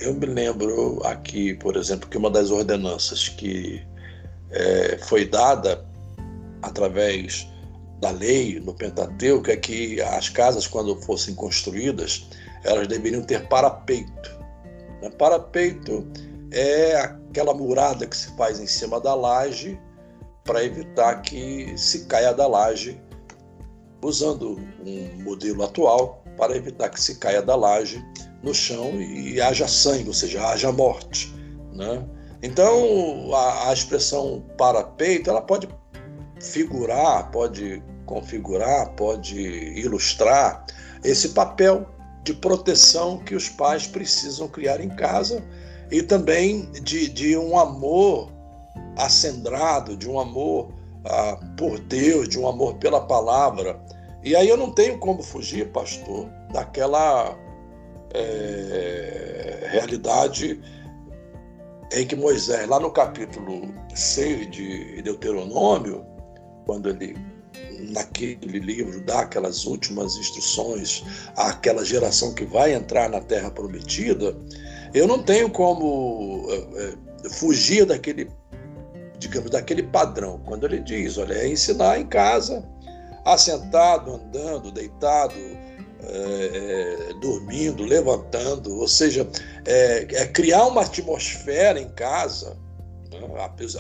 [0.00, 3.80] eu me lembro aqui, por exemplo, que uma das ordenanças que
[4.50, 5.86] é, foi dada
[6.62, 7.46] através
[8.00, 12.28] da lei no Pentateuco é que as casas, quando fossem construídas,
[12.64, 14.38] elas deveriam ter parapeito.
[15.00, 15.10] Né?
[15.10, 16.06] Parapeito
[16.50, 19.78] é aquela murada que se faz em cima da laje
[20.48, 22.98] para evitar que se caia da laje,
[24.02, 28.02] usando um modelo atual para evitar que se caia da laje
[28.42, 31.34] no chão e haja sangue, ou seja, haja morte.
[31.74, 32.02] Né?
[32.42, 35.68] Então, a, a expressão parapeito ela pode
[36.40, 39.38] figurar, pode configurar, pode
[39.78, 40.64] ilustrar
[41.04, 41.86] esse papel
[42.24, 45.44] de proteção que os pais precisam criar em casa
[45.90, 48.37] e também de, de um amor
[48.96, 50.72] acendrado, de um amor
[51.04, 53.80] ah, por Deus, de um amor pela palavra.
[54.24, 57.36] E aí eu não tenho como fugir, pastor, daquela
[58.14, 60.60] é, realidade
[61.92, 63.62] em que Moisés, lá no capítulo
[63.94, 66.04] 6 de Deuteronômio,
[66.66, 67.16] quando ele
[67.92, 71.04] naquele livro dá aquelas últimas instruções
[71.36, 74.36] àquela geração que vai entrar na terra prometida,
[74.92, 78.28] eu não tenho como é, fugir daquele
[79.18, 80.40] digamos, daquele padrão.
[80.44, 82.64] Quando ele diz, olha, é ensinar em casa,
[83.24, 85.34] assentado, andando, deitado,
[86.02, 89.28] é, dormindo, levantando, ou seja,
[89.66, 92.56] é, é, criar uma atmosfera em casa.
[93.10, 93.18] Né?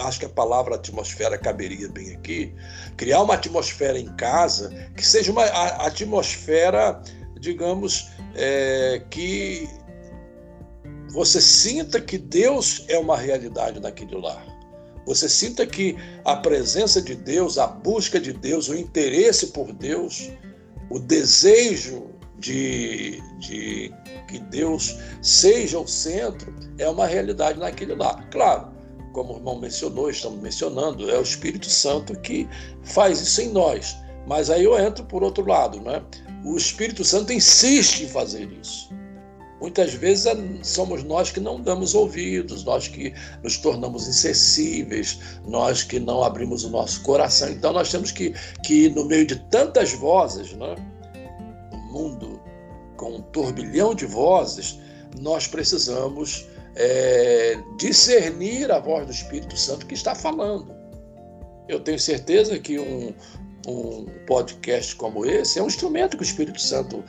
[0.00, 2.54] Acho que a palavra atmosfera caberia bem aqui.
[2.96, 7.00] Criar uma atmosfera em casa que seja uma atmosfera,
[7.40, 8.10] digamos,
[9.10, 9.68] que
[11.10, 14.44] você sinta que Deus é uma realidade naquele lar.
[15.08, 20.30] Você sinta que a presença de Deus, a busca de Deus, o interesse por Deus,
[20.90, 23.90] o desejo de, de
[24.28, 28.22] que Deus seja o centro é uma realidade naquele lá.
[28.30, 28.70] Claro,
[29.14, 32.46] como o irmão mencionou, estamos mencionando, é o Espírito Santo que
[32.82, 33.96] faz isso em nós.
[34.26, 36.02] Mas aí eu entro por outro lado, né?
[36.44, 38.90] O Espírito Santo insiste em fazer isso.
[39.60, 45.82] Muitas vezes é, somos nós que não damos ouvidos, nós que nos tornamos insensíveis, nós
[45.82, 47.48] que não abrimos o nosso coração.
[47.48, 48.34] Então nós temos que,
[48.64, 50.76] que no meio de tantas vozes, né,
[51.72, 52.40] no mundo
[52.96, 54.78] com um turbilhão de vozes,
[55.20, 56.46] nós precisamos
[56.76, 60.72] é, discernir a voz do Espírito Santo que está falando.
[61.68, 63.12] Eu tenho certeza que um,
[63.66, 67.04] um podcast como esse é um instrumento que o Espírito Santo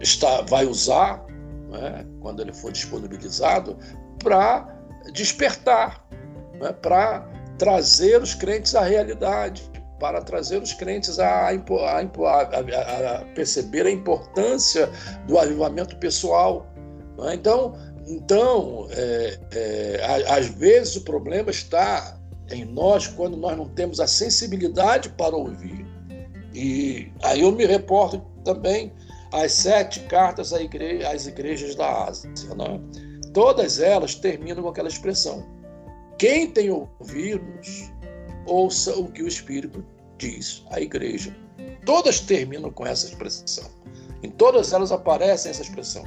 [0.00, 1.24] está, vai usar
[1.74, 3.76] né, quando ele for disponibilizado,
[4.18, 4.68] para
[5.12, 6.06] despertar,
[6.60, 13.24] né, para trazer os crentes à realidade, para trazer os crentes a, a, a, a
[13.34, 14.90] perceber a importância
[15.26, 16.66] do avivamento pessoal.
[17.18, 17.34] Né?
[17.34, 17.74] Então,
[18.06, 22.18] então é, é, às vezes o problema está
[22.50, 25.86] em nós quando nós não temos a sensibilidade para ouvir.
[26.52, 28.92] E aí eu me reporto também
[29.34, 32.30] as sete cartas às igrejas da Ásia.
[32.56, 32.80] Né?
[33.32, 35.44] Todas elas terminam com aquela expressão:
[36.18, 37.92] quem tem ouvidos,
[38.46, 39.84] ouça o que o Espírito
[40.18, 41.36] diz à igreja.
[41.84, 43.68] Todas terminam com essa expressão.
[44.22, 46.04] Em todas elas aparece essa expressão.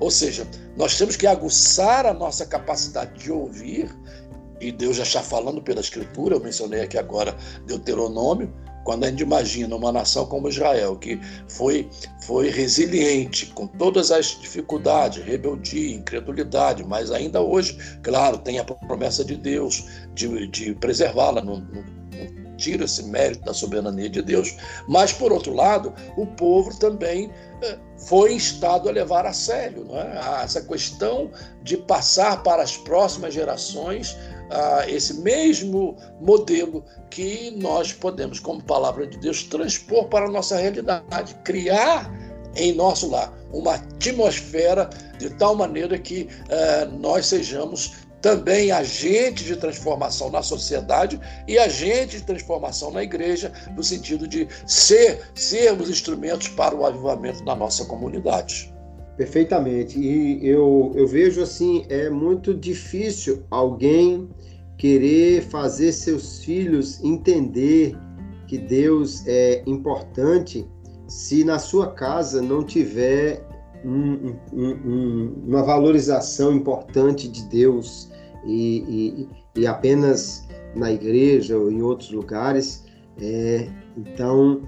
[0.00, 3.90] Ou seja, nós temos que aguçar a nossa capacidade de ouvir,
[4.60, 8.54] e Deus já está falando pela Escritura, eu mencionei aqui agora Deuteronômio,
[8.88, 11.90] quando a gente imagina uma nação como Israel, que foi,
[12.22, 19.22] foi resiliente com todas as dificuldades, rebeldia, incredulidade, mas ainda hoje, claro, tem a promessa
[19.22, 19.84] de Deus
[20.14, 21.97] de, de preservá-la, não, não,
[22.58, 24.54] tira esse mérito da soberania de Deus.
[24.86, 27.30] Mas, por outro lado, o povo também
[27.62, 30.42] eh, foi instado a levar a sério é?
[30.44, 31.30] essa questão
[31.62, 34.14] de passar para as próximas gerações
[34.50, 40.56] ah, esse mesmo modelo que nós podemos, como palavra de Deus, transpor para a nossa
[40.56, 42.10] realidade, criar
[42.56, 44.88] em nosso lar, uma atmosfera
[45.18, 47.92] de tal maneira que uh, nós sejamos
[48.28, 54.46] também agentes de transformação na sociedade e agentes de transformação na igreja, no sentido de
[54.66, 58.70] ser, sermos instrumentos para o avivamento da nossa comunidade.
[59.16, 59.98] Perfeitamente.
[59.98, 64.28] E eu, eu vejo assim, é muito difícil alguém
[64.76, 67.96] querer fazer seus filhos entender
[68.46, 70.68] que Deus é importante
[71.06, 73.42] se na sua casa não tiver
[73.82, 78.10] um, um, um, uma valorização importante de Deus
[78.48, 82.84] e, e, e, apenas na igreja ou em outros lugares.
[83.20, 84.62] É, então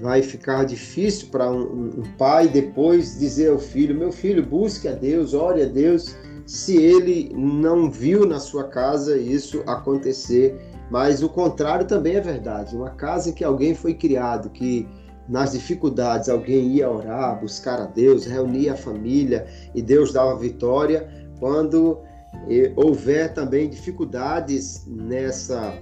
[0.00, 5.34] vai ficar difícil para um, pai depois dizer ao filho: meu filho, busque a Deus,
[5.34, 6.16] ore a Deus,
[6.46, 10.58] se ele não viu na sua casa isso acontecer.
[10.88, 12.76] Mas o contrário também é verdade.
[12.76, 14.88] Uma casa em que alguém foi criado, que
[15.28, 21.08] nas dificuldades alguém ia orar, buscar a Deus, reunir a família e Deus dava vitória.
[21.40, 21.98] Quando
[22.48, 25.78] eh, houver também dificuldades nessa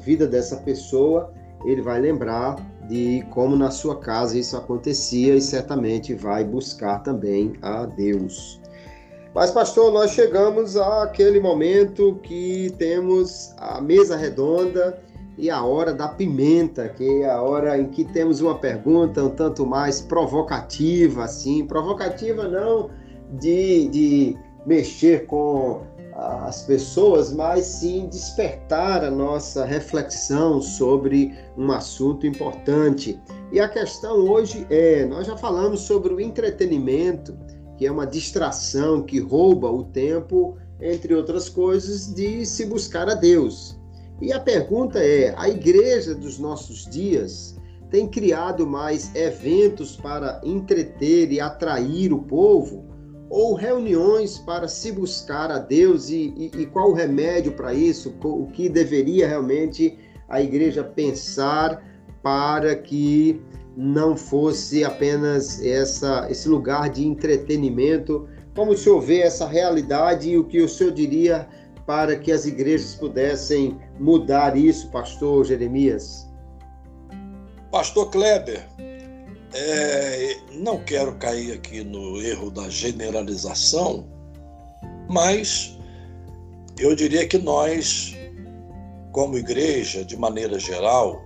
[0.00, 1.32] vida dessa pessoa,
[1.64, 2.56] ele vai lembrar
[2.88, 8.60] de como na sua casa isso acontecia e certamente vai buscar também a Deus.
[9.34, 15.00] Mas, pastor, nós chegamos àquele momento que temos a mesa redonda
[15.38, 19.30] e a hora da pimenta, que é a hora em que temos uma pergunta um
[19.30, 22.90] tanto mais provocativa, assim, provocativa não
[23.40, 24.36] de, de
[24.66, 25.82] mexer com
[26.14, 33.18] as pessoas, mas sim despertar a nossa reflexão sobre um assunto importante.
[33.50, 37.36] E a questão hoje é: nós já falamos sobre o entretenimento,
[37.76, 43.14] que é uma distração que rouba o tempo, entre outras coisas, de se buscar a
[43.14, 43.80] Deus.
[44.20, 47.56] E a pergunta é: a igreja dos nossos dias
[47.90, 52.91] tem criado mais eventos para entreter e atrair o povo?
[53.34, 58.14] Ou reuniões para se buscar a Deus e, e, e qual o remédio para isso?
[58.22, 61.82] O que deveria realmente a igreja pensar
[62.22, 63.40] para que
[63.74, 68.28] não fosse apenas essa, esse lugar de entretenimento?
[68.54, 71.48] Como o senhor vê essa realidade e o que o senhor diria
[71.86, 76.30] para que as igrejas pudessem mudar isso, pastor Jeremias?
[77.70, 78.68] Pastor Kleber,
[79.54, 84.06] é, não quero cair aqui no erro da generalização,
[85.08, 85.78] mas
[86.78, 88.14] eu diria que nós,
[89.12, 91.22] como igreja, de maneira geral,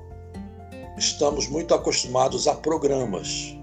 [0.96, 3.56] estamos muito acostumados a programas.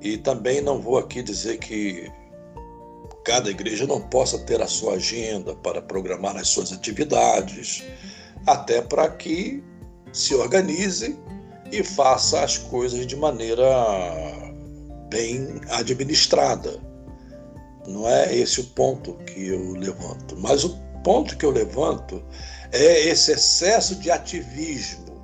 [0.00, 2.10] E também não vou aqui dizer que
[3.24, 7.84] cada igreja não possa ter a sua agenda para programar as suas atividades,
[8.46, 9.62] até para que
[10.12, 11.16] se organize
[11.72, 13.64] e faça as coisas de maneira
[15.08, 16.80] bem administrada.
[17.86, 22.22] Não é esse o ponto que eu levanto, mas o ponto que eu levanto
[22.72, 25.20] é esse excesso de ativismo.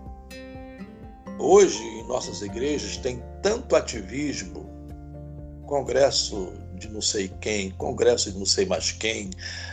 [1.38, 4.68] Hoje, em nossas igrejas, tem tanto ativismo,
[5.66, 9.30] congresso de não sei quem, congresso de não sei mais quem,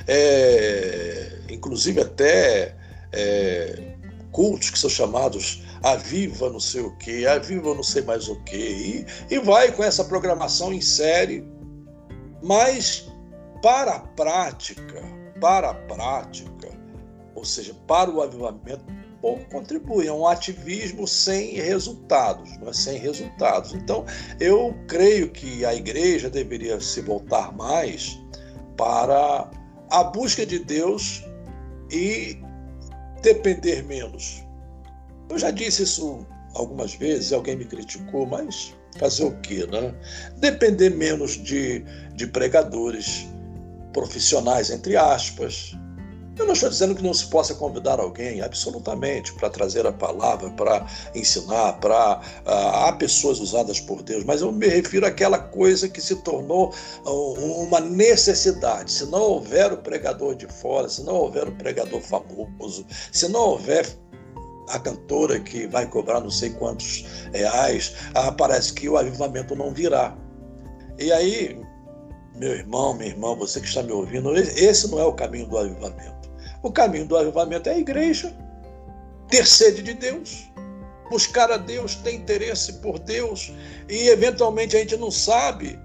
[0.07, 2.75] é, inclusive até
[3.11, 3.95] é,
[4.31, 8.55] cultos que são chamados Aviva não sei o que, Aviva não sei mais o que,
[8.57, 11.45] e, e vai com essa programação em série,
[12.41, 13.09] mas
[13.61, 15.01] para a prática,
[15.39, 16.69] para a prática,
[17.35, 18.85] ou seja, para o avivamento,
[19.23, 20.05] pouco contribui.
[20.05, 22.73] É um ativismo sem resultados, não é?
[22.73, 23.73] sem resultados.
[23.73, 24.05] Então,
[24.39, 28.19] eu creio que a igreja deveria se voltar mais
[28.75, 29.49] para
[29.89, 31.23] a busca de Deus
[31.89, 32.37] e
[33.21, 34.42] depender menos.
[35.29, 39.93] Eu já disse isso algumas vezes, alguém me criticou, mas fazer o quê, né?
[40.37, 41.83] Depender menos de,
[42.15, 43.27] de pregadores
[43.91, 45.75] profissionais, entre aspas,
[46.37, 50.49] eu não estou dizendo que não se possa convidar alguém, absolutamente, para trazer a palavra,
[50.49, 55.87] para ensinar, para uh, há pessoas usadas por Deus, mas eu me refiro àquela coisa
[55.87, 56.73] que se tornou
[57.05, 58.91] uh, uma necessidade.
[58.91, 63.41] Se não houver o pregador de fora, se não houver o pregador famoso, se não
[63.51, 63.85] houver
[64.69, 69.73] a cantora que vai cobrar não sei quantos reais, uh, parece que o avivamento não
[69.73, 70.15] virá.
[70.97, 71.59] E aí,
[72.35, 75.57] meu irmão, minha irmã, você que está me ouvindo, esse não é o caminho do
[75.57, 76.31] avivamento.
[76.61, 78.33] O caminho do avivamento é a igreja,
[79.29, 80.49] ter sede de Deus,
[81.09, 83.51] buscar a Deus, ter interesse por Deus,
[83.89, 85.79] e eventualmente a gente não sabe,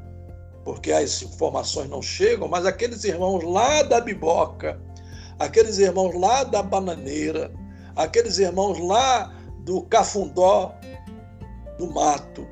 [0.65, 4.81] porque as informações não chegam, mas aqueles irmãos lá da biboca,
[5.39, 7.51] aqueles irmãos lá da bananeira,
[7.99, 9.35] aqueles irmãos lá
[9.65, 10.73] do cafundó,
[11.79, 12.47] do mato,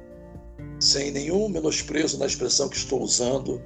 [0.78, 3.62] sem nenhum menosprezo na expressão que estou usando,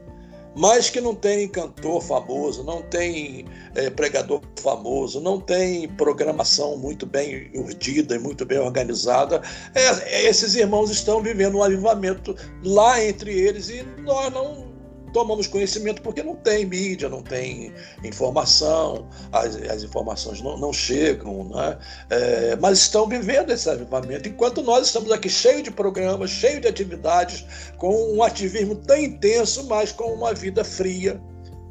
[0.54, 7.06] mas que não tem cantor famoso, não tem é, pregador famoso, não tem programação muito
[7.06, 9.40] bem urdida e muito bem organizada.
[9.74, 14.69] É, esses irmãos estão vivendo um avivamento lá entre eles e nós não
[15.12, 17.72] tomamos conhecimento porque não tem mídia, não tem
[18.04, 21.78] informação, as, as informações não, não chegam, né?
[22.08, 26.68] É, mas estão vivendo esse avivamento, enquanto nós estamos aqui cheio de programas, cheio de
[26.68, 27.44] atividades,
[27.76, 31.20] com um ativismo tão intenso, mas com uma vida fria,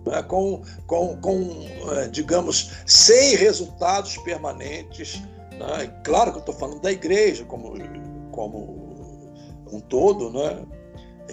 [0.05, 0.23] né?
[0.23, 1.67] com, com, com
[1.97, 5.21] é, digamos, sem resultados permanentes.
[5.51, 5.93] Né?
[6.03, 7.73] Claro que eu estou falando da igreja como,
[8.31, 8.89] como
[9.71, 10.65] um todo, né?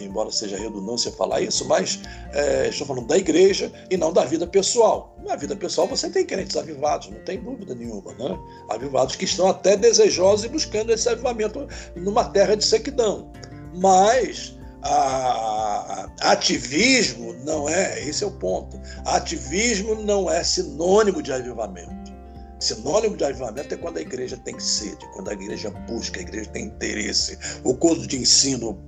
[0.04, 2.00] Embora seja redundância falar isso, mas
[2.32, 5.16] é, estou falando da igreja e não da vida pessoal.
[5.24, 8.38] Na vida pessoal você tem crentes avivados, não tem dúvida nenhuma, né?
[8.70, 13.30] Avivados que estão até desejosos e buscando esse avivamento numa terra de sequidão.
[13.74, 18.80] Mas a, a, ativismo não é, esse é o ponto.
[19.04, 22.14] Ativismo não é sinônimo de avivamento.
[22.58, 26.48] Sinônimo de avivamento é quando a igreja tem sede, quando a igreja busca, a igreja
[26.50, 27.38] tem interesse.
[27.64, 28.78] O curso de ensino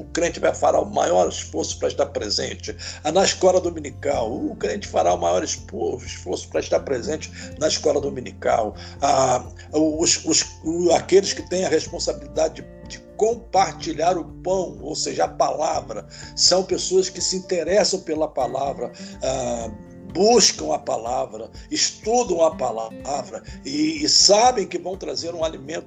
[0.00, 2.74] o crente vai fará o maior esforço para estar presente.
[3.12, 8.74] Na escola dominical, o crente fará o maior esforço para estar presente na escola dominical.
[9.02, 10.46] Ah, os, os,
[10.94, 16.64] aqueles que têm a responsabilidade de, de compartilhar o pão, ou seja, a palavra, são
[16.64, 18.90] pessoas que se interessam pela palavra.
[19.22, 19.70] Ah,
[20.14, 25.86] buscam a palavra, estudam a palavra e, e, sabem que vão trazer um alimento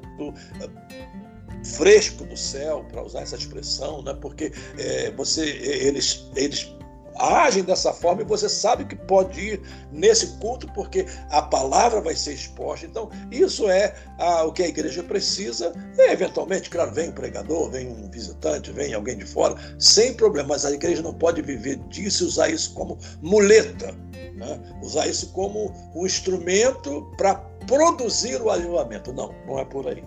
[1.63, 4.15] fresco do céu, para usar essa expressão, né?
[4.21, 6.73] porque é, você, eles, eles
[7.17, 9.61] agem dessa forma e você sabe que pode ir
[9.91, 12.85] nesse culto porque a palavra vai ser exposta.
[12.85, 15.73] Então, isso é a, o que a igreja precisa.
[15.97, 20.49] E, eventualmente, claro, vem um pregador, vem um visitante, vem alguém de fora, sem problema,
[20.49, 23.91] mas a igreja não pode viver disso e usar isso como muleta,
[24.35, 24.59] né?
[24.81, 27.35] usar isso como um instrumento para
[27.67, 29.13] produzir o avivamento.
[29.13, 30.03] Não, não é por aí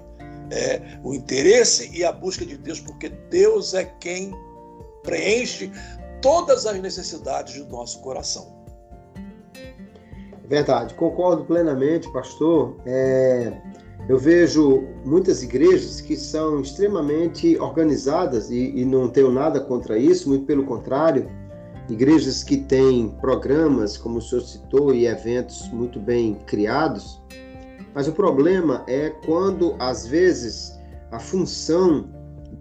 [0.50, 4.32] é, o interesse e a busca de Deus, porque Deus é quem
[5.02, 5.70] preenche
[6.20, 8.56] todas as necessidades do nosso coração.
[10.48, 12.76] Verdade, concordo plenamente, pastor.
[12.86, 13.52] É,
[14.08, 20.28] eu vejo muitas igrejas que são extremamente organizadas e, e não tenho nada contra isso,
[20.28, 21.28] muito pelo contrário.
[21.88, 27.20] Igrejas que têm programas, como o senhor citou, e eventos muito bem criados,
[27.96, 30.78] mas o problema é quando, às vezes,
[31.10, 32.06] a função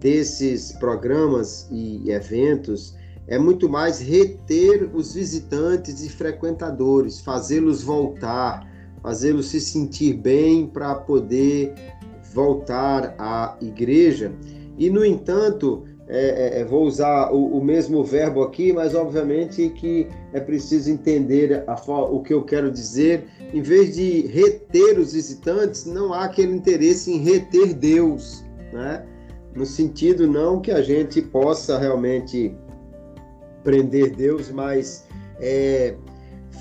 [0.00, 2.96] desses programas e eventos
[3.28, 8.66] é muito mais reter os visitantes e frequentadores, fazê-los voltar,
[9.02, 11.74] fazê-los se sentir bem para poder
[12.32, 14.32] voltar à igreja.
[14.78, 19.68] E, no entanto, é, é, é, vou usar o, o, mesmo verbo aqui, mas obviamente
[19.70, 23.26] que é preciso entender a, o que eu quero dizer.
[23.52, 29.06] Em vez de reter os visitantes, não há aquele interesse em reter Deus, né?
[29.54, 32.54] No sentido não que a gente possa realmente
[33.64, 35.06] prender Deus, mas
[35.40, 35.96] é,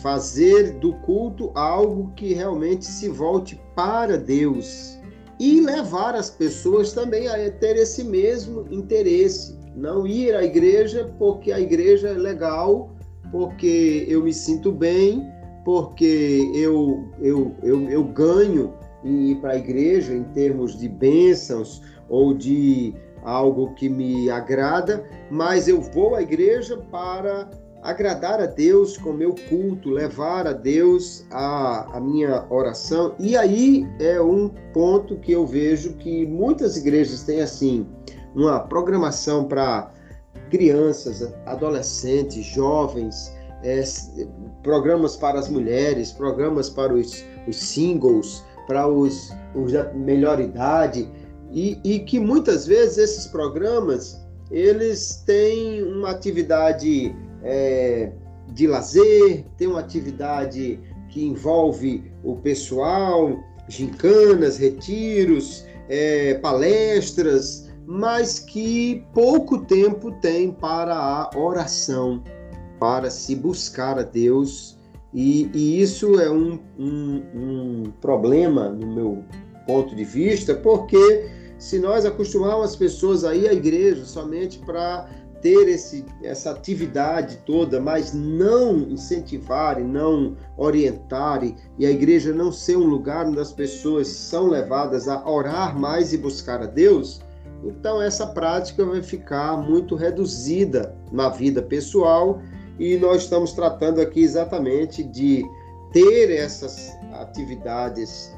[0.01, 4.97] fazer do culto algo que realmente se volte para Deus,
[5.39, 9.57] e levar as pessoas também a ter esse mesmo interesse.
[9.75, 12.95] Não ir à igreja porque a igreja é legal,
[13.31, 15.29] porque eu me sinto bem,
[15.65, 21.81] porque eu, eu, eu, eu ganho em ir para a igreja em termos de bênçãos
[22.07, 22.93] ou de
[23.23, 27.49] algo que me agrada, mas eu vou à igreja para
[27.81, 33.15] agradar a Deus com meu culto, levar a Deus a, a minha oração.
[33.19, 37.87] E aí é um ponto que eu vejo que muitas igrejas têm assim,
[38.35, 39.91] uma programação para
[40.51, 43.83] crianças, adolescentes, jovens, é,
[44.63, 51.09] programas para as mulheres, programas para os, os singles, para os, os da melhor idade,
[51.51, 58.11] e, e que muitas vezes esses programas eles têm uma atividade é,
[58.53, 60.79] de lazer, tem uma atividade
[61.09, 71.29] que envolve o pessoal, gincanas, retiros, é, palestras, mas que pouco tempo tem para a
[71.35, 72.23] oração,
[72.85, 74.77] para se buscar a Deus.
[75.11, 79.23] E, e isso é um, um, um problema, no meu
[79.65, 81.27] ponto de vista, porque
[81.57, 85.09] se nós acostumarmos as pessoas a ir à igreja somente para
[85.41, 91.43] ter esse, essa atividade toda, mas não incentivar e não orientar
[91.79, 96.13] e a igreja não ser um lugar onde as pessoas são levadas a orar mais
[96.13, 97.19] e buscar a Deus,
[97.63, 102.39] então essa prática vai ficar muito reduzida na vida pessoal
[102.79, 105.43] e nós estamos tratando aqui exatamente de
[105.91, 108.35] ter essas atividades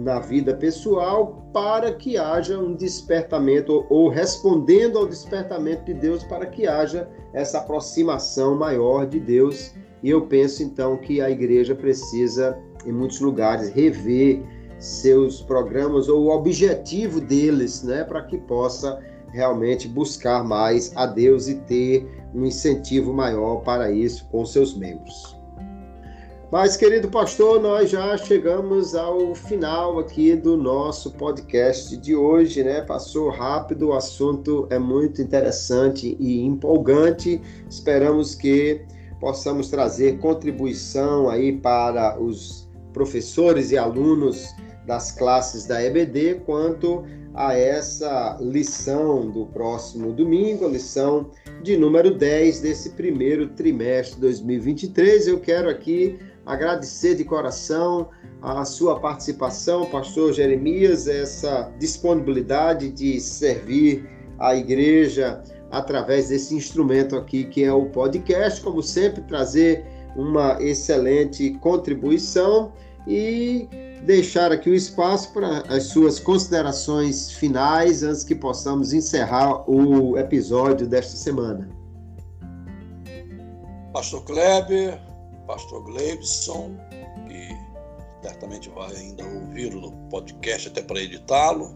[0.00, 6.46] na vida pessoal para que haja um despertamento ou respondendo ao despertamento de Deus para
[6.46, 9.72] que haja essa aproximação maior de Deus.
[10.02, 14.42] E eu penso então que a igreja precisa em muitos lugares rever
[14.78, 19.02] seus programas ou o objetivo deles, né, para que possa
[19.32, 25.36] realmente buscar mais a Deus e ter um incentivo maior para isso com seus membros.
[26.50, 32.82] Mas, querido pastor, nós já chegamos ao final aqui do nosso podcast de hoje, né?
[32.82, 37.42] Passou rápido, o assunto é muito interessante e empolgante.
[37.68, 38.80] Esperamos que
[39.18, 44.46] possamos trazer contribuição aí para os professores e alunos
[44.86, 47.04] das classes da EBD quanto
[47.36, 51.30] a essa lição do próximo domingo, a lição
[51.62, 55.28] de número 10 desse primeiro trimestre de 2023.
[55.28, 58.08] Eu quero aqui agradecer de coração
[58.40, 64.08] a sua participação, pastor Jeremias, essa disponibilidade de servir
[64.38, 69.84] a igreja através desse instrumento aqui que é o podcast, como sempre trazer
[70.16, 72.72] uma excelente contribuição
[73.06, 73.68] e
[74.04, 80.86] deixar aqui o espaço para as suas considerações finais antes que possamos encerrar o episódio
[80.86, 81.68] desta semana.
[83.92, 85.00] Pastor Kleber,
[85.46, 86.76] pastor Gleibson,
[87.28, 87.56] que
[88.22, 91.74] certamente vai ainda ouvir no podcast até para editá-lo.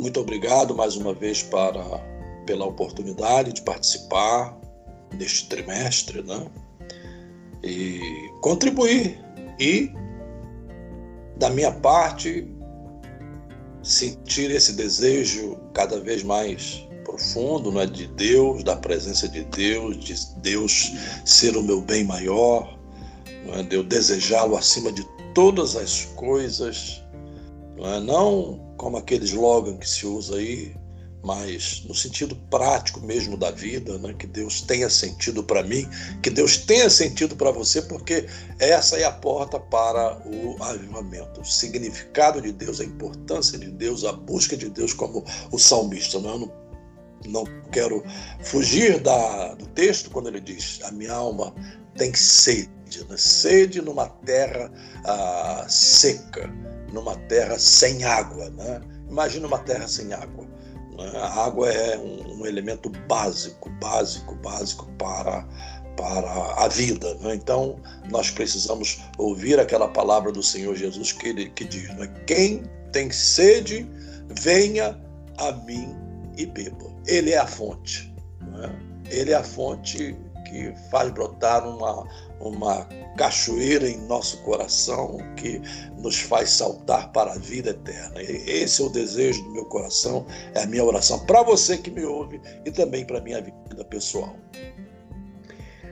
[0.00, 1.82] Muito obrigado mais uma vez para,
[2.44, 4.58] pela oportunidade de participar
[5.14, 6.46] neste trimestre, né?
[7.62, 8.00] E
[8.40, 9.18] contribuir
[9.58, 9.92] e,
[11.36, 12.46] da minha parte,
[13.82, 19.98] sentir esse desejo cada vez mais profundo, não é de Deus, da presença de Deus,
[19.98, 20.92] de Deus
[21.24, 22.78] ser o meu bem maior,
[23.46, 25.04] não é de eu desejá-lo acima de
[25.34, 27.02] todas as coisas,
[27.76, 28.00] não é?
[28.00, 30.74] Não como aquele slogan que se usa aí,
[31.22, 34.12] mas no sentido prático mesmo da vida, né?
[34.12, 35.88] que Deus tenha sentido para mim,
[36.20, 38.26] que Deus tenha sentido para você, porque
[38.58, 41.40] essa é a porta para o avivamento.
[41.40, 46.18] O significado de Deus, a importância de Deus, a busca de Deus, como o salmista.
[46.18, 46.34] Não, é?
[46.34, 46.62] eu não
[47.26, 48.02] não quero
[48.40, 51.54] fugir da, do texto quando ele diz: a minha alma
[51.96, 52.68] tem sede,
[53.08, 53.16] né?
[53.16, 54.70] sede numa terra
[55.04, 56.48] ah, seca,
[56.92, 58.50] numa terra sem água.
[58.50, 58.80] Né?
[59.08, 60.46] Imagina uma terra sem água.
[60.98, 65.46] A água é um, um, elemento básico, básico, básico para
[65.96, 67.14] para a vida.
[67.16, 67.34] Né?
[67.34, 67.76] Então,
[68.10, 72.06] nós precisamos ouvir aquela palavra do Senhor Jesus que, ele, que diz: né?
[72.26, 72.62] Quem
[72.92, 73.88] tem sede,
[74.28, 74.98] venha
[75.38, 75.94] a mim
[76.36, 76.90] e beba.
[77.06, 78.12] Ele é a fonte.
[78.40, 78.74] Né?
[79.10, 80.16] Ele é a fonte
[80.48, 82.06] que faz brotar uma,
[82.42, 82.86] uma
[83.16, 85.60] cachoeira em nosso coração que
[85.98, 88.20] nos faz saltar para a vida eterna.
[88.20, 92.04] Esse é o desejo do meu coração, é a minha oração para você que me
[92.04, 94.34] ouve e também para a minha vida pessoal.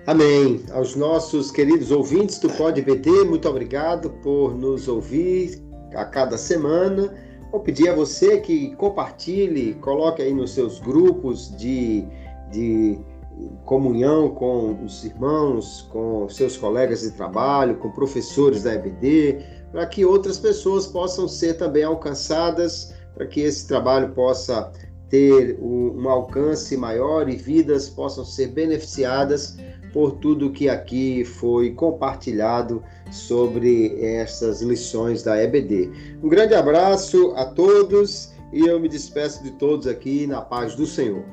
[0.06, 0.64] Amém.
[0.72, 5.62] Aos nossos queridos ouvintes do Pode BD, muito obrigado por nos ouvir
[5.94, 7.14] a cada semana
[7.50, 12.06] Vou pedir a você que compartilhe, coloque aí nos seus grupos de,
[12.50, 12.98] de
[13.64, 20.04] comunhão com os irmãos, com seus colegas de trabalho, com professores da EBD, para que
[20.04, 24.72] outras pessoas possam ser também alcançadas, para que esse trabalho possa
[25.08, 29.56] ter um, um alcance maior e vidas possam ser beneficiadas
[29.92, 35.90] por tudo que aqui foi compartilhado sobre essas lições da EBD.
[36.22, 40.86] Um grande abraço a todos e eu me despeço de todos aqui na paz do
[40.86, 41.24] Senhor.